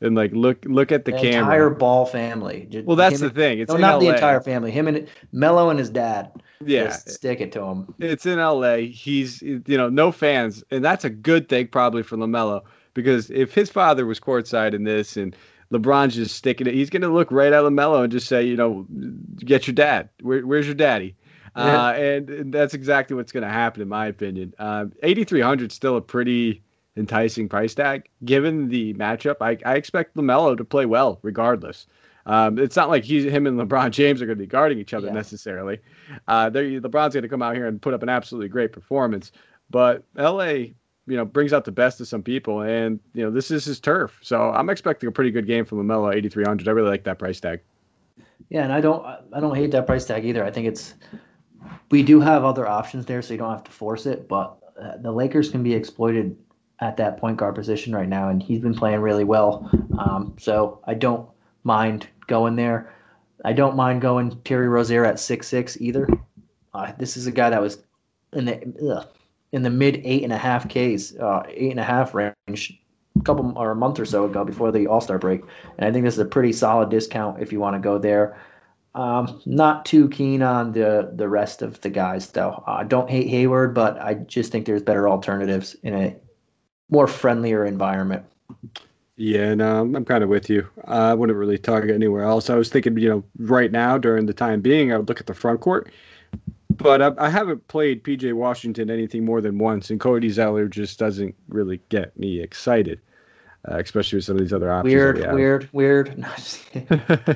[0.00, 1.38] and like look look at the, the camera.
[1.42, 2.66] entire Ball family.
[2.68, 3.58] Ju- well, that's the and- thing.
[3.60, 4.72] It's no, not the entire family.
[4.72, 6.32] Him and Melo and his dad.
[6.64, 7.94] Yeah, Just stick it to him.
[8.00, 8.76] it's in LA.
[8.76, 12.62] He's you know no fans, and that's a good thing probably for LaMelo
[12.96, 15.36] because if his father was courtside in this and
[15.72, 18.86] LeBron's just sticking it, he's gonna look right at LaMelo and just say, you know,
[19.36, 20.08] get your dad.
[20.22, 21.14] Where, where's your daddy?
[21.54, 24.52] Uh, and, and that's exactly what's gonna happen in my opinion.
[24.58, 26.62] Um, 8,300 is still a pretty
[26.96, 29.36] enticing price tag given the matchup.
[29.40, 31.86] I, I expect LaMelo to play well regardless.
[32.26, 34.94] Um, it's not like he's him and LeBron James are going to be guarding each
[34.94, 35.12] other Yeah.
[35.12, 35.78] necessarily.
[36.26, 39.30] Uh, LeBron's going to come out here and put up an absolutely great performance,
[39.70, 40.64] but LA,
[41.06, 43.80] you know, brings out the best of some people, and you know this is his
[43.80, 44.18] turf.
[44.22, 46.68] So I'm expecting a pretty good game from LaMelo, 8,300.
[46.68, 47.60] I really like that price tag.
[48.48, 50.44] Yeah, and I don't I don't hate that price tag either.
[50.44, 50.94] I think it's
[51.90, 54.28] we do have other options there, so you don't have to force it.
[54.28, 56.36] But uh, the Lakers can be exploited
[56.80, 59.70] at that point guard position right now, and he's been playing really well.
[59.98, 61.28] Um, so I don't
[61.64, 62.92] mind going there.
[63.44, 66.08] I don't mind going Terry Rozier at six six either.
[66.74, 67.78] Uh, this is a guy that was
[68.32, 69.08] in the ugh,
[69.56, 72.78] in the mid eight and a half Ks, uh, eight and a half range,
[73.18, 75.40] a couple or a month or so ago before the All Star break,
[75.78, 78.38] and I think this is a pretty solid discount if you want to go there.
[78.94, 82.62] Um, not too keen on the the rest of the guys though.
[82.66, 86.14] I don't hate Hayward, but I just think there's better alternatives in a
[86.90, 88.24] more friendlier environment.
[89.18, 90.68] Yeah, no, I'm, kind of with you.
[90.86, 92.50] Uh, I wouldn't really target anywhere else.
[92.50, 95.26] I was thinking, you know, right now during the time being, I would look at
[95.26, 95.90] the front court.
[96.76, 100.98] But I, I haven't played PJ Washington anything more than once, and Cody Zeller just
[100.98, 103.00] doesn't really get me excited,
[103.68, 104.92] uh, especially with some of these other options.
[104.92, 106.18] Weird, we weird, weird.
[106.18, 106.28] No,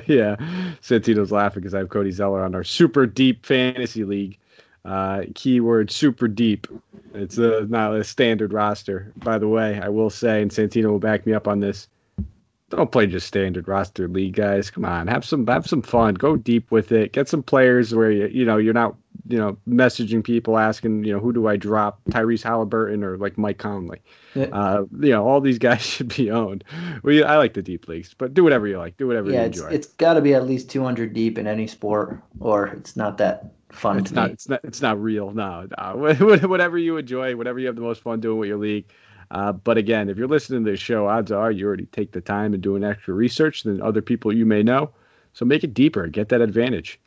[0.07, 0.35] yeah,
[0.81, 4.37] Santino's laughing because I have Cody Zeller on our super deep fantasy league.
[4.83, 6.67] Uh, keyword super deep.
[7.13, 9.79] It's a, not a standard roster, by the way.
[9.79, 11.87] I will say, and Santino will back me up on this.
[12.69, 14.71] Don't play just standard roster league, guys.
[14.71, 16.15] Come on, have some have some fun.
[16.15, 17.11] Go deep with it.
[17.11, 18.95] Get some players where you you know you're not
[19.27, 23.37] you know messaging people asking you know who do I drop Tyrese Halliburton or like
[23.37, 24.01] Mike Conley.
[24.35, 24.45] Yeah.
[24.45, 26.63] Uh, you know all these guys should be owned.
[27.03, 28.97] Well, I like the deep leagues, but do whatever you like.
[28.97, 29.71] Do whatever yeah, you it's enjoy.
[29.71, 33.51] it's got to be at least 200 deep in any sport, or it's not that
[33.73, 34.33] fun it's to not me.
[34.33, 36.13] it's not it's not real no, no.
[36.47, 38.85] whatever you enjoy whatever you have the most fun doing with your league
[39.31, 42.21] uh, but again if you're listening to this show odds are you already take the
[42.21, 44.89] time and do an extra research than other people you may know
[45.33, 46.99] so make it deeper get that advantage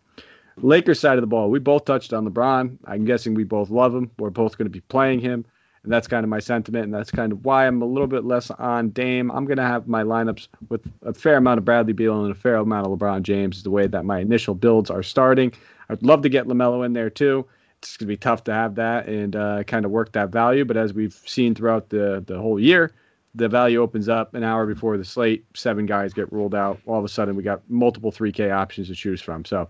[0.58, 3.94] lakers side of the ball we both touched on lebron i'm guessing we both love
[3.94, 5.44] him we're both going to be playing him
[5.82, 8.24] and that's kind of my sentiment and that's kind of why i'm a little bit
[8.24, 11.92] less on dame i'm going to have my lineups with a fair amount of bradley
[11.92, 14.90] beal and a fair amount of lebron james is the way that my initial builds
[14.90, 15.52] are starting
[15.88, 17.46] I'd love to get LaMelo in there too.
[17.78, 20.64] It's going to be tough to have that and uh, kind of work that value.
[20.64, 22.92] But as we've seen throughout the, the whole year,
[23.34, 25.44] the value opens up an hour before the slate.
[25.54, 26.80] Seven guys get ruled out.
[26.86, 29.44] All of a sudden, we got multiple 3K options to choose from.
[29.44, 29.68] So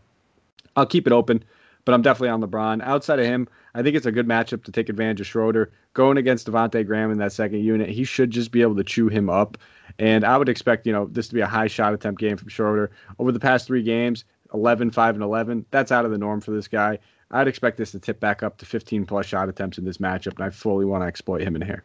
[0.77, 1.45] I'll keep it open,
[1.85, 2.83] but I'm definitely on LeBron.
[2.83, 5.71] Outside of him, I think it's a good matchup to take advantage of Schroeder.
[5.93, 9.09] Going against Devonte Graham in that second unit, he should just be able to chew
[9.09, 9.59] him up.
[9.99, 12.49] And I would expect, you know, this to be a high shot attempt game from
[12.49, 12.91] Schroeder.
[13.19, 15.67] Over the past three games, 11, 5, and 11.
[15.71, 16.99] That's out of the norm for this guy.
[17.31, 20.37] I'd expect this to tip back up to 15 plus shot attempts in this matchup,
[20.37, 21.83] and I fully want to exploit him in here.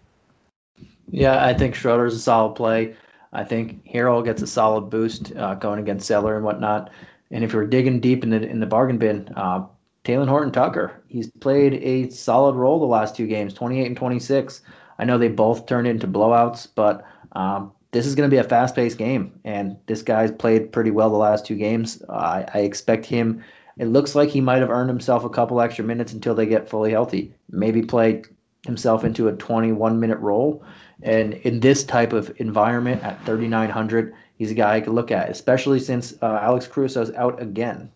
[1.09, 2.95] Yeah, I think Schroeder's a solid play.
[3.33, 6.91] I think Harrell gets a solid boost uh, going against Zeller and whatnot.
[7.31, 9.65] And if you're digging deep in the in the bargain bin, uh,
[10.03, 14.61] Talen Horton Tucker, he's played a solid role the last two games, 28 and 26.
[14.97, 18.43] I know they both turned into blowouts, but um, this is going to be a
[18.43, 22.01] fast-paced game, and this guy's played pretty well the last two games.
[22.09, 23.43] Uh, I, I expect him.
[23.77, 26.69] It looks like he might have earned himself a couple extra minutes until they get
[26.69, 27.33] fully healthy.
[27.49, 28.23] Maybe play
[28.65, 30.63] himself into a 21-minute role.
[31.01, 35.29] And in this type of environment at 3,900, he's a guy I could look at,
[35.29, 37.91] especially since uh, Alex Caruso's out again.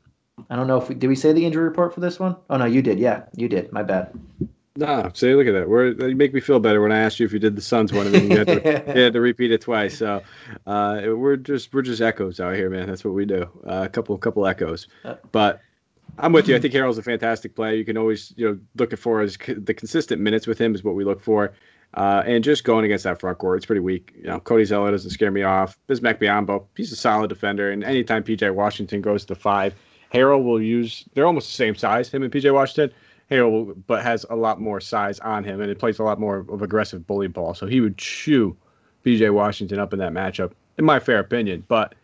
[0.49, 2.35] I don't know if we did we say the injury report for this one?
[2.49, 2.99] Oh no, you did.
[2.99, 3.71] Yeah, you did.
[3.71, 4.13] My bad.
[4.75, 5.69] No, see, look at that.
[5.69, 7.93] We're, you make me feel better when I asked you if you did the Suns
[7.93, 8.53] one, and then you had to,
[8.95, 9.95] you had to repeat it twice.
[9.95, 10.23] So
[10.65, 12.87] uh, we're just we're just echoes out here, man.
[12.87, 13.43] That's what we do.
[13.67, 15.61] Uh, a couple couple echoes, uh, but
[16.17, 16.55] I'm with you.
[16.55, 17.75] I think Harrell's a fantastic player.
[17.75, 20.95] You can always you know look for as the consistent minutes with him is what
[20.95, 21.53] we look for.
[21.95, 24.13] Uh, and just going against that front court, it's pretty weak.
[24.17, 25.77] You know, Cody Zeller doesn't scare me off.
[25.87, 27.71] Bismack Biyombo, he's a solid defender.
[27.71, 29.75] And anytime PJ Washington goes to five,
[30.13, 31.05] Harrell will use.
[31.13, 32.95] They're almost the same size, him and PJ Washington.
[33.29, 36.45] Harrell, but has a lot more size on him, and it plays a lot more
[36.49, 37.53] of aggressive bully ball.
[37.53, 38.55] So he would chew
[39.05, 41.63] PJ Washington up in that matchup, in my fair opinion.
[41.67, 41.95] But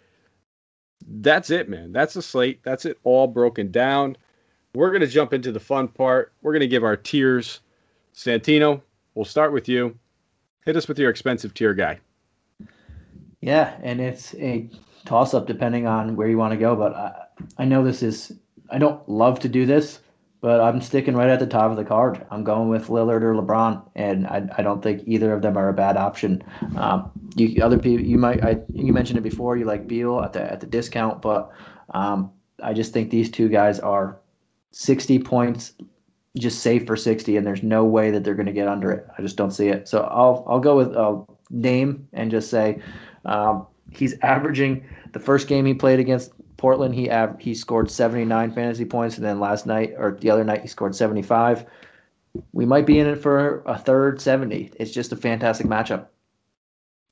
[1.21, 1.91] that's it, man.
[1.91, 2.61] That's the slate.
[2.63, 4.17] That's it all broken down.
[4.75, 6.33] We're gonna jump into the fun part.
[6.41, 7.61] We're gonna give our tiers.
[8.13, 8.81] Santino,
[9.19, 9.99] we'll start with you.
[10.63, 11.99] Hit us with your expensive tier guy.
[13.41, 14.69] Yeah, and it's a
[15.03, 16.73] toss up depending on where you want to go.
[16.73, 17.25] But I,
[17.57, 18.31] I know this is,
[18.69, 19.99] I don't love to do this,
[20.39, 22.25] but I'm sticking right at the top of the card.
[22.31, 25.67] I'm going with Lillard or LeBron, and I, I don't think either of them are
[25.67, 26.41] a bad option.
[26.77, 29.57] Um, you other people you might I, you mentioned it before.
[29.57, 31.51] You like Beal at the at the discount, but
[31.89, 32.31] um,
[32.63, 34.17] I just think these two guys are
[34.71, 35.73] 60 points,
[36.39, 39.07] just safe for 60, and there's no way that they're going to get under it.
[39.17, 39.87] I just don't see it.
[39.87, 42.81] So I'll I'll go with a name and just say
[43.25, 48.51] um, he's averaging the first game he played against Portland, he av- he scored 79
[48.51, 51.65] fantasy points, and then last night or the other night he scored 75.
[52.53, 54.73] We might be in it for a third 70.
[54.75, 56.07] It's just a fantastic matchup.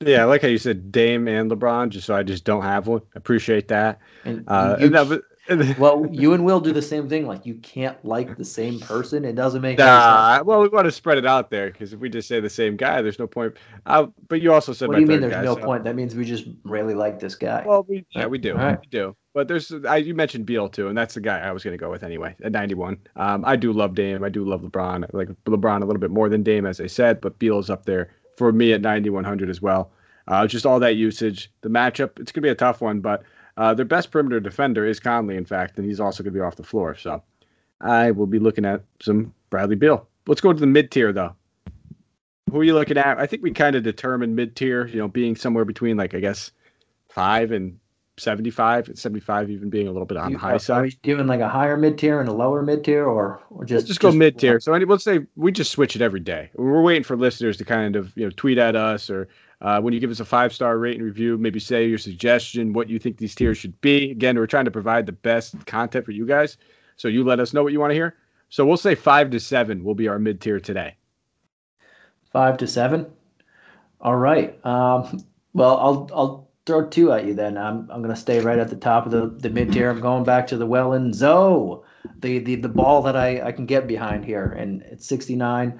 [0.00, 2.86] Yeah, I like how you said Dame and LeBron, just so I just don't have
[2.86, 3.02] one.
[3.16, 3.98] Appreciate that.
[4.24, 5.22] And uh, you, and
[5.78, 7.26] well, you and Will do the same thing.
[7.26, 9.24] Like you can't like the same person.
[9.24, 10.46] It doesn't make nah, sense.
[10.46, 12.76] Well, we want to spread it out there because if we just say the same
[12.76, 13.56] guy, there's no point.
[13.86, 14.88] Uh, but you also said.
[14.88, 15.20] What do you mean?
[15.20, 15.62] There's guy, no so.
[15.62, 15.84] point.
[15.84, 17.62] That means we just really like this guy.
[17.66, 18.54] Well, we, yeah, we do.
[18.54, 18.78] Right.
[18.80, 19.16] We do.
[19.34, 21.78] But there's, I, you mentioned Beal too, and that's the guy I was going to
[21.78, 22.98] go with anyway at 91.
[23.16, 24.24] Um, I do love Dame.
[24.24, 25.04] I do love LeBron.
[25.04, 27.70] I like LeBron a little bit more than Dame, as I said, but Beal is
[27.70, 29.92] up there for me at 9100 as well.
[30.26, 32.18] Uh, just all that usage, the matchup.
[32.18, 33.22] It's going to be a tough one, but
[33.58, 36.40] uh, their best perimeter defender is Conley, in fact, and he's also going to be
[36.40, 36.94] off the floor.
[36.94, 37.20] So
[37.80, 40.06] I will be looking at some Bradley Beal.
[40.28, 41.34] Let's go to the mid tier, though.
[42.52, 43.18] Who are you looking at?
[43.18, 46.20] I think we kind of determined mid tier, you know, being somewhere between, like, I
[46.20, 46.52] guess,
[47.08, 47.80] five and
[48.16, 50.78] 75, 75 even being a little bit on the high side.
[50.78, 53.64] Are we doing like a higher mid tier and a lower mid tier, or, or
[53.64, 54.60] just just go mid tier?
[54.60, 56.50] So let's say we just switch it every day.
[56.54, 59.28] We're waiting for listeners to kind of you know tweet at us or
[59.60, 62.72] uh, when you give us a five star rate and review, maybe say your suggestion,
[62.72, 64.10] what you think these tiers should be.
[64.12, 66.56] Again, we're trying to provide the best content for you guys.
[66.96, 68.16] So you let us know what you want to hear.
[68.50, 70.96] So we'll say five to seven will be our mid tier today.
[72.32, 73.06] Five to seven.
[74.00, 74.64] All right.
[74.64, 77.58] Um, well, I'll I'll throw two at you then.
[77.58, 79.90] I'm I'm gonna stay right at the top of the, the mid tier.
[79.90, 81.84] I'm going back to the well in Zo,
[82.20, 85.78] the the the ball that I, I can get behind here, and it's 69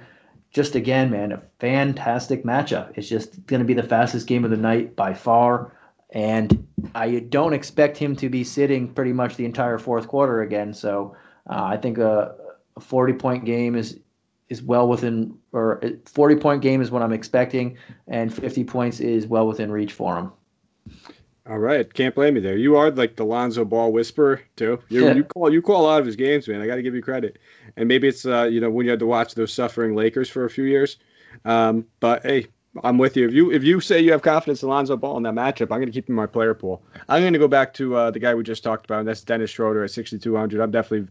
[0.51, 2.91] just again, man, a fantastic matchup.
[2.95, 5.71] It's just going to be the fastest game of the night by far.
[6.11, 10.73] And I don't expect him to be sitting pretty much the entire fourth quarter again.
[10.73, 11.15] So
[11.49, 12.35] uh, I think a,
[12.75, 13.99] a 40 point game is
[14.49, 17.77] is well within, or 40 point game is what I'm expecting,
[18.07, 20.31] and 50 points is well within reach for him.
[21.47, 22.57] All right, can't blame you there.
[22.57, 24.79] You are like the Lonzo Ball whisperer too.
[24.89, 26.61] You, you call you call a lot of his games, man.
[26.61, 27.39] I got to give you credit.
[27.79, 30.45] And maybe it's uh, you know when you had to watch those suffering Lakers for
[30.45, 30.97] a few years.
[31.45, 32.47] Um, but hey,
[32.83, 33.27] I'm with you.
[33.27, 35.79] If you if you say you have confidence in Lonzo Ball in that matchup, I'm
[35.79, 36.83] going to keep him in my player pool.
[37.07, 39.21] I'm going to go back to uh, the guy we just talked about, and that's
[39.21, 40.61] Dennis Schroeder at 6,200.
[40.61, 41.07] I'm definitely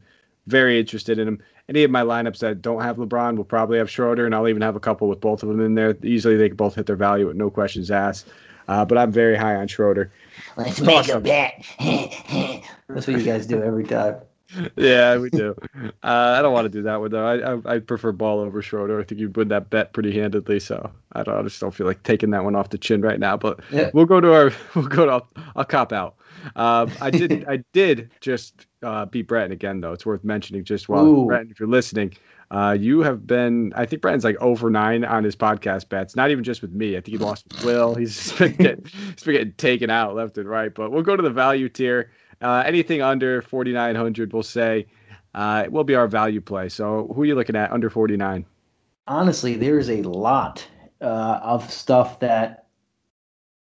[0.46, 1.42] very interested in him.
[1.68, 4.62] Any of my lineups that don't have LeBron will probably have Schroeder, and I'll even
[4.62, 5.96] have a couple with both of them in there.
[6.02, 8.28] Easily, they can both hit their value with no questions asked.
[8.68, 10.12] Uh, but I'm very high on Schroeder.
[10.56, 11.64] Let's make a bet.
[12.88, 14.16] That's what you guys do every time.
[14.76, 15.54] Yeah, we do.
[15.76, 17.26] Uh, I don't want to do that one though.
[17.26, 19.00] I, I, I prefer Ball over Schroeder.
[19.00, 20.60] I think you win that bet pretty handedly.
[20.60, 21.38] So I don't.
[21.38, 23.36] I just don't feel like taking that one off the chin right now.
[23.36, 23.90] But yeah.
[23.92, 24.52] we'll go to our.
[24.74, 25.12] We'll go to.
[25.12, 26.16] I'll, I'll cop out.
[26.56, 27.44] Um, I did.
[27.48, 29.92] I did just uh, beat Breton again though.
[29.92, 30.64] It's worth mentioning.
[30.64, 32.14] Just while Breton, if you're listening,
[32.50, 36.16] uh, you have been, I think Brandon's like over nine on his podcast bets.
[36.16, 36.96] Not even just with me.
[36.96, 37.94] I think he lost Will.
[37.94, 40.74] He's been, getting, he's been getting taken out left and right.
[40.74, 42.10] But we'll go to the value tier.
[42.40, 44.86] Uh, anything under 4,900, we'll say,
[45.34, 46.68] uh, will be our value play.
[46.68, 48.44] So who are you looking at under 49?
[49.06, 50.66] Honestly, there's a lot
[51.00, 52.66] uh, of stuff that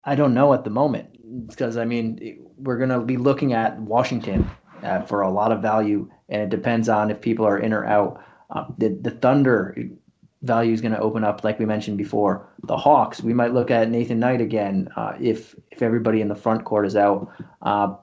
[0.04, 1.08] I don't know at the moment.
[1.48, 4.50] Because, I mean, we're going to be looking at Washington
[4.82, 7.86] uh, for a lot of value, and it depends on if people are in or
[7.86, 8.22] out.
[8.50, 9.76] Uh, the the Thunder
[10.42, 12.48] value is going to open up, like we mentioned before.
[12.64, 16.34] The Hawks, we might look at Nathan Knight again uh, if if everybody in the
[16.34, 17.30] front court is out.
[17.62, 17.94] Uh,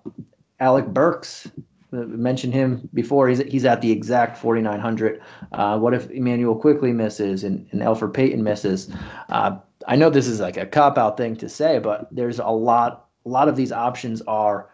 [0.60, 1.47] Alec Burks
[1.93, 3.30] uh, mentioned him before.
[3.30, 5.22] He's he's at the exact 4,900.
[5.51, 8.91] Uh, what if Immanuel Quickley misses and, and Elfrid Payton misses?
[9.30, 12.47] Uh, I know this is like a cop out thing to say, but there's a
[12.47, 13.05] lot.
[13.26, 14.70] A lot of these options are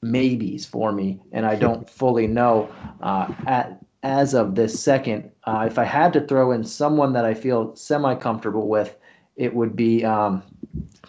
[0.00, 2.70] maybes for me, and I don't fully know.
[3.02, 7.24] Uh, at as of this second, uh, if I had to throw in someone that
[7.24, 8.96] I feel semi comfortable with,
[9.36, 10.42] it would be um,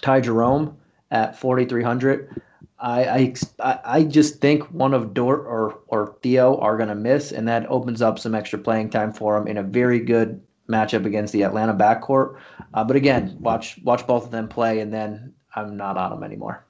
[0.01, 0.77] Ty Jerome
[1.11, 2.41] at 4,300.
[2.83, 7.31] I, I I just think one of Dort or or Theo are going to miss,
[7.31, 11.05] and that opens up some extra playing time for them in a very good matchup
[11.05, 12.37] against the Atlanta backcourt.
[12.73, 16.23] Uh, but again, watch watch both of them play, and then I'm not on them
[16.23, 16.65] anymore.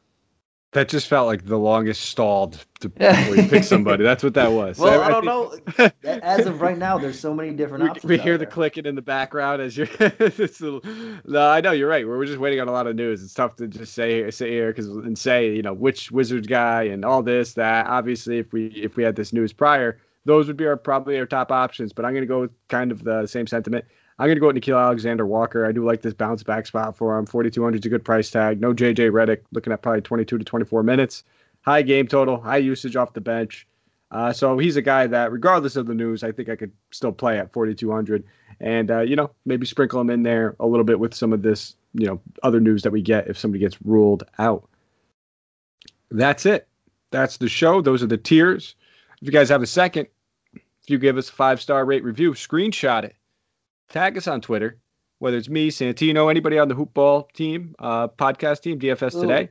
[0.73, 4.03] That just felt like the longest stalled to pick somebody.
[4.03, 4.79] That's what that was.
[4.83, 5.77] Well, I, I don't think...
[5.77, 5.91] know.
[6.23, 8.09] As of right now, there's so many different we, options.
[8.09, 8.45] We hear there.
[8.47, 9.87] the clicking in the background as you're.
[11.25, 12.07] no, I know you're right.
[12.07, 13.23] We're just waiting on a lot of news.
[13.23, 16.83] It's tough to just say say here because and say you know which Wizards guy
[16.83, 17.85] and all this that.
[17.85, 21.25] Obviously, if we if we had this news prior, those would be our probably our
[21.25, 21.93] top options.
[21.93, 23.85] But I'm going to go with kind of the same sentiment.
[24.19, 25.65] I'm going to go with Nickeil Alexander Walker.
[25.65, 27.25] I do like this bounce back spot for him.
[27.25, 28.61] 4,200 is a good price tag.
[28.61, 31.23] No JJ Redick, looking at probably 22 to 24 minutes.
[31.61, 33.67] High game total, high usage off the bench.
[34.11, 37.11] Uh, so he's a guy that, regardless of the news, I think I could still
[37.11, 38.23] play at 4,200.
[38.59, 41.41] And, uh, you know, maybe sprinkle him in there a little bit with some of
[41.41, 44.69] this, you know, other news that we get if somebody gets ruled out.
[46.11, 46.67] That's it.
[47.09, 47.81] That's the show.
[47.81, 48.75] Those are the tiers.
[49.19, 50.07] If you guys have a second,
[50.53, 53.15] if you give us a five star rate review, screenshot it
[53.89, 54.77] tag us on Twitter,
[55.19, 59.49] whether it's me, Santino, anybody on the Hoopball team, uh, podcast team, DFS today,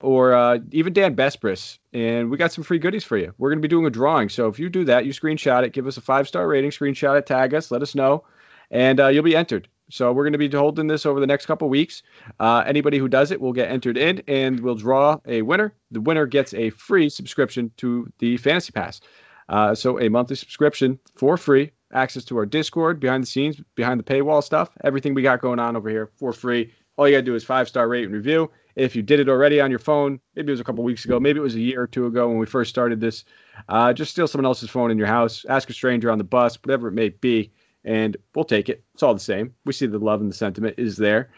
[0.00, 1.78] or uh, even Dan Bespris.
[1.92, 3.32] And we got some free goodies for you.
[3.38, 4.28] We're going to be doing a drawing.
[4.28, 7.18] So if you do that, you screenshot it, give us a five star rating, screenshot
[7.18, 8.24] it, tag us, let us know,
[8.70, 9.68] and uh, you'll be entered.
[9.90, 12.02] So we're going to be holding this over the next couple weeks.
[12.40, 15.72] Uh, anybody who does it will get entered in, and we'll draw a winner.
[15.90, 19.00] The winner gets a free subscription to the Fantasy Pass.
[19.48, 23.98] Uh, so a monthly subscription for free access to our Discord, behind the scenes, behind
[24.00, 26.72] the paywall stuff, everything we got going on over here for free.
[26.96, 28.50] All you got to do is five star rate and review.
[28.74, 31.18] If you did it already on your phone, maybe it was a couple weeks ago,
[31.18, 33.24] maybe it was a year or two ago when we first started this,
[33.68, 36.56] uh, just steal someone else's phone in your house, ask a stranger on the bus,
[36.62, 37.52] whatever it may be,
[37.84, 38.84] and we'll take it.
[38.94, 39.54] It's all the same.
[39.64, 41.30] We see the love and the sentiment is there.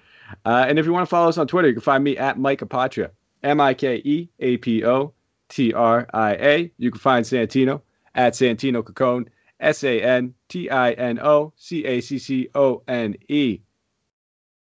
[0.45, 2.39] Uh, and if you want to follow us on Twitter, you can find me at
[2.39, 3.11] Mike Apotria,
[3.43, 5.13] M I K E A P O
[5.49, 6.73] T R I A.
[6.79, 7.83] You can find Santino
[8.15, 9.29] at Santino Caccone.
[9.61, 13.61] S A N T I N O C A C C O N E.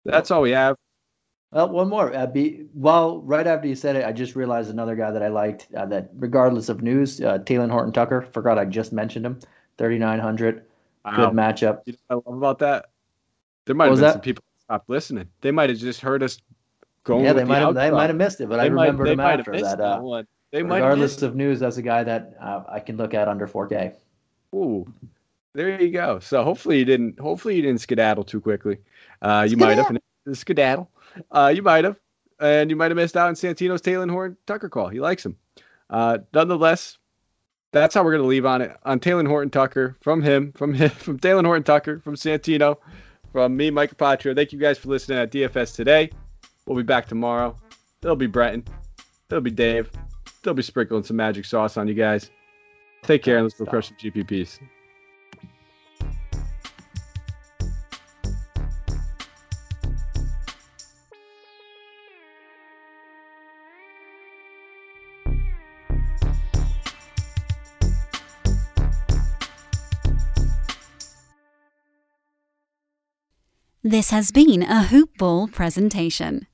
[0.04, 0.76] That's all we have.
[1.52, 2.14] Well, one more.
[2.14, 5.28] Uh, be, well, right after you said it, I just realized another guy that I
[5.28, 5.68] liked.
[5.76, 8.22] Uh, that regardless of news, uh, Talen Horton Tucker.
[8.22, 9.38] Forgot I just mentioned him.
[9.78, 10.64] Thirty nine hundred.
[11.04, 11.16] Wow.
[11.16, 11.80] Good matchup.
[11.86, 12.86] You know I love about that.
[13.66, 14.12] There might have been that?
[14.12, 15.28] some people stopped listening.
[15.40, 16.38] They might have just heard us
[17.04, 17.24] going.
[17.24, 17.74] Yeah, they might the have.
[17.74, 19.78] They might have missed it, but they I remembered him after that.
[19.78, 20.26] that one.
[20.52, 23.94] They regardless of news, that's a guy that uh, I can look at under 4K.
[24.54, 24.92] Ooh,
[25.54, 26.18] there you go.
[26.18, 27.18] So hopefully you didn't.
[27.18, 28.78] Hopefully you didn't skedaddle too quickly.
[29.20, 29.96] Uh, you might have
[30.32, 30.90] skedaddle.
[31.30, 31.98] Uh, you might have,
[32.40, 34.88] and you might have missed out on Santino's Talen Horton Tucker call.
[34.88, 35.36] He likes him.
[35.90, 36.98] Uh, nonetheless,
[37.72, 40.90] that's how we're gonna leave on it on Talen Horton Tucker from him, from him,
[40.90, 42.76] from Talen Horton Tucker, from Santino,
[43.32, 44.34] from me, Mike Apotria.
[44.34, 46.10] Thank you guys for listening at DFS today.
[46.66, 47.56] We'll be back tomorrow.
[48.02, 48.64] It'll be Breton.
[49.30, 49.90] It'll be Dave.
[50.42, 52.30] They'll be sprinkling some magic sauce on you guys.
[53.04, 54.60] Take care and let's go crush some GPPs.
[73.84, 76.46] This has been a Hoop Ball presentation.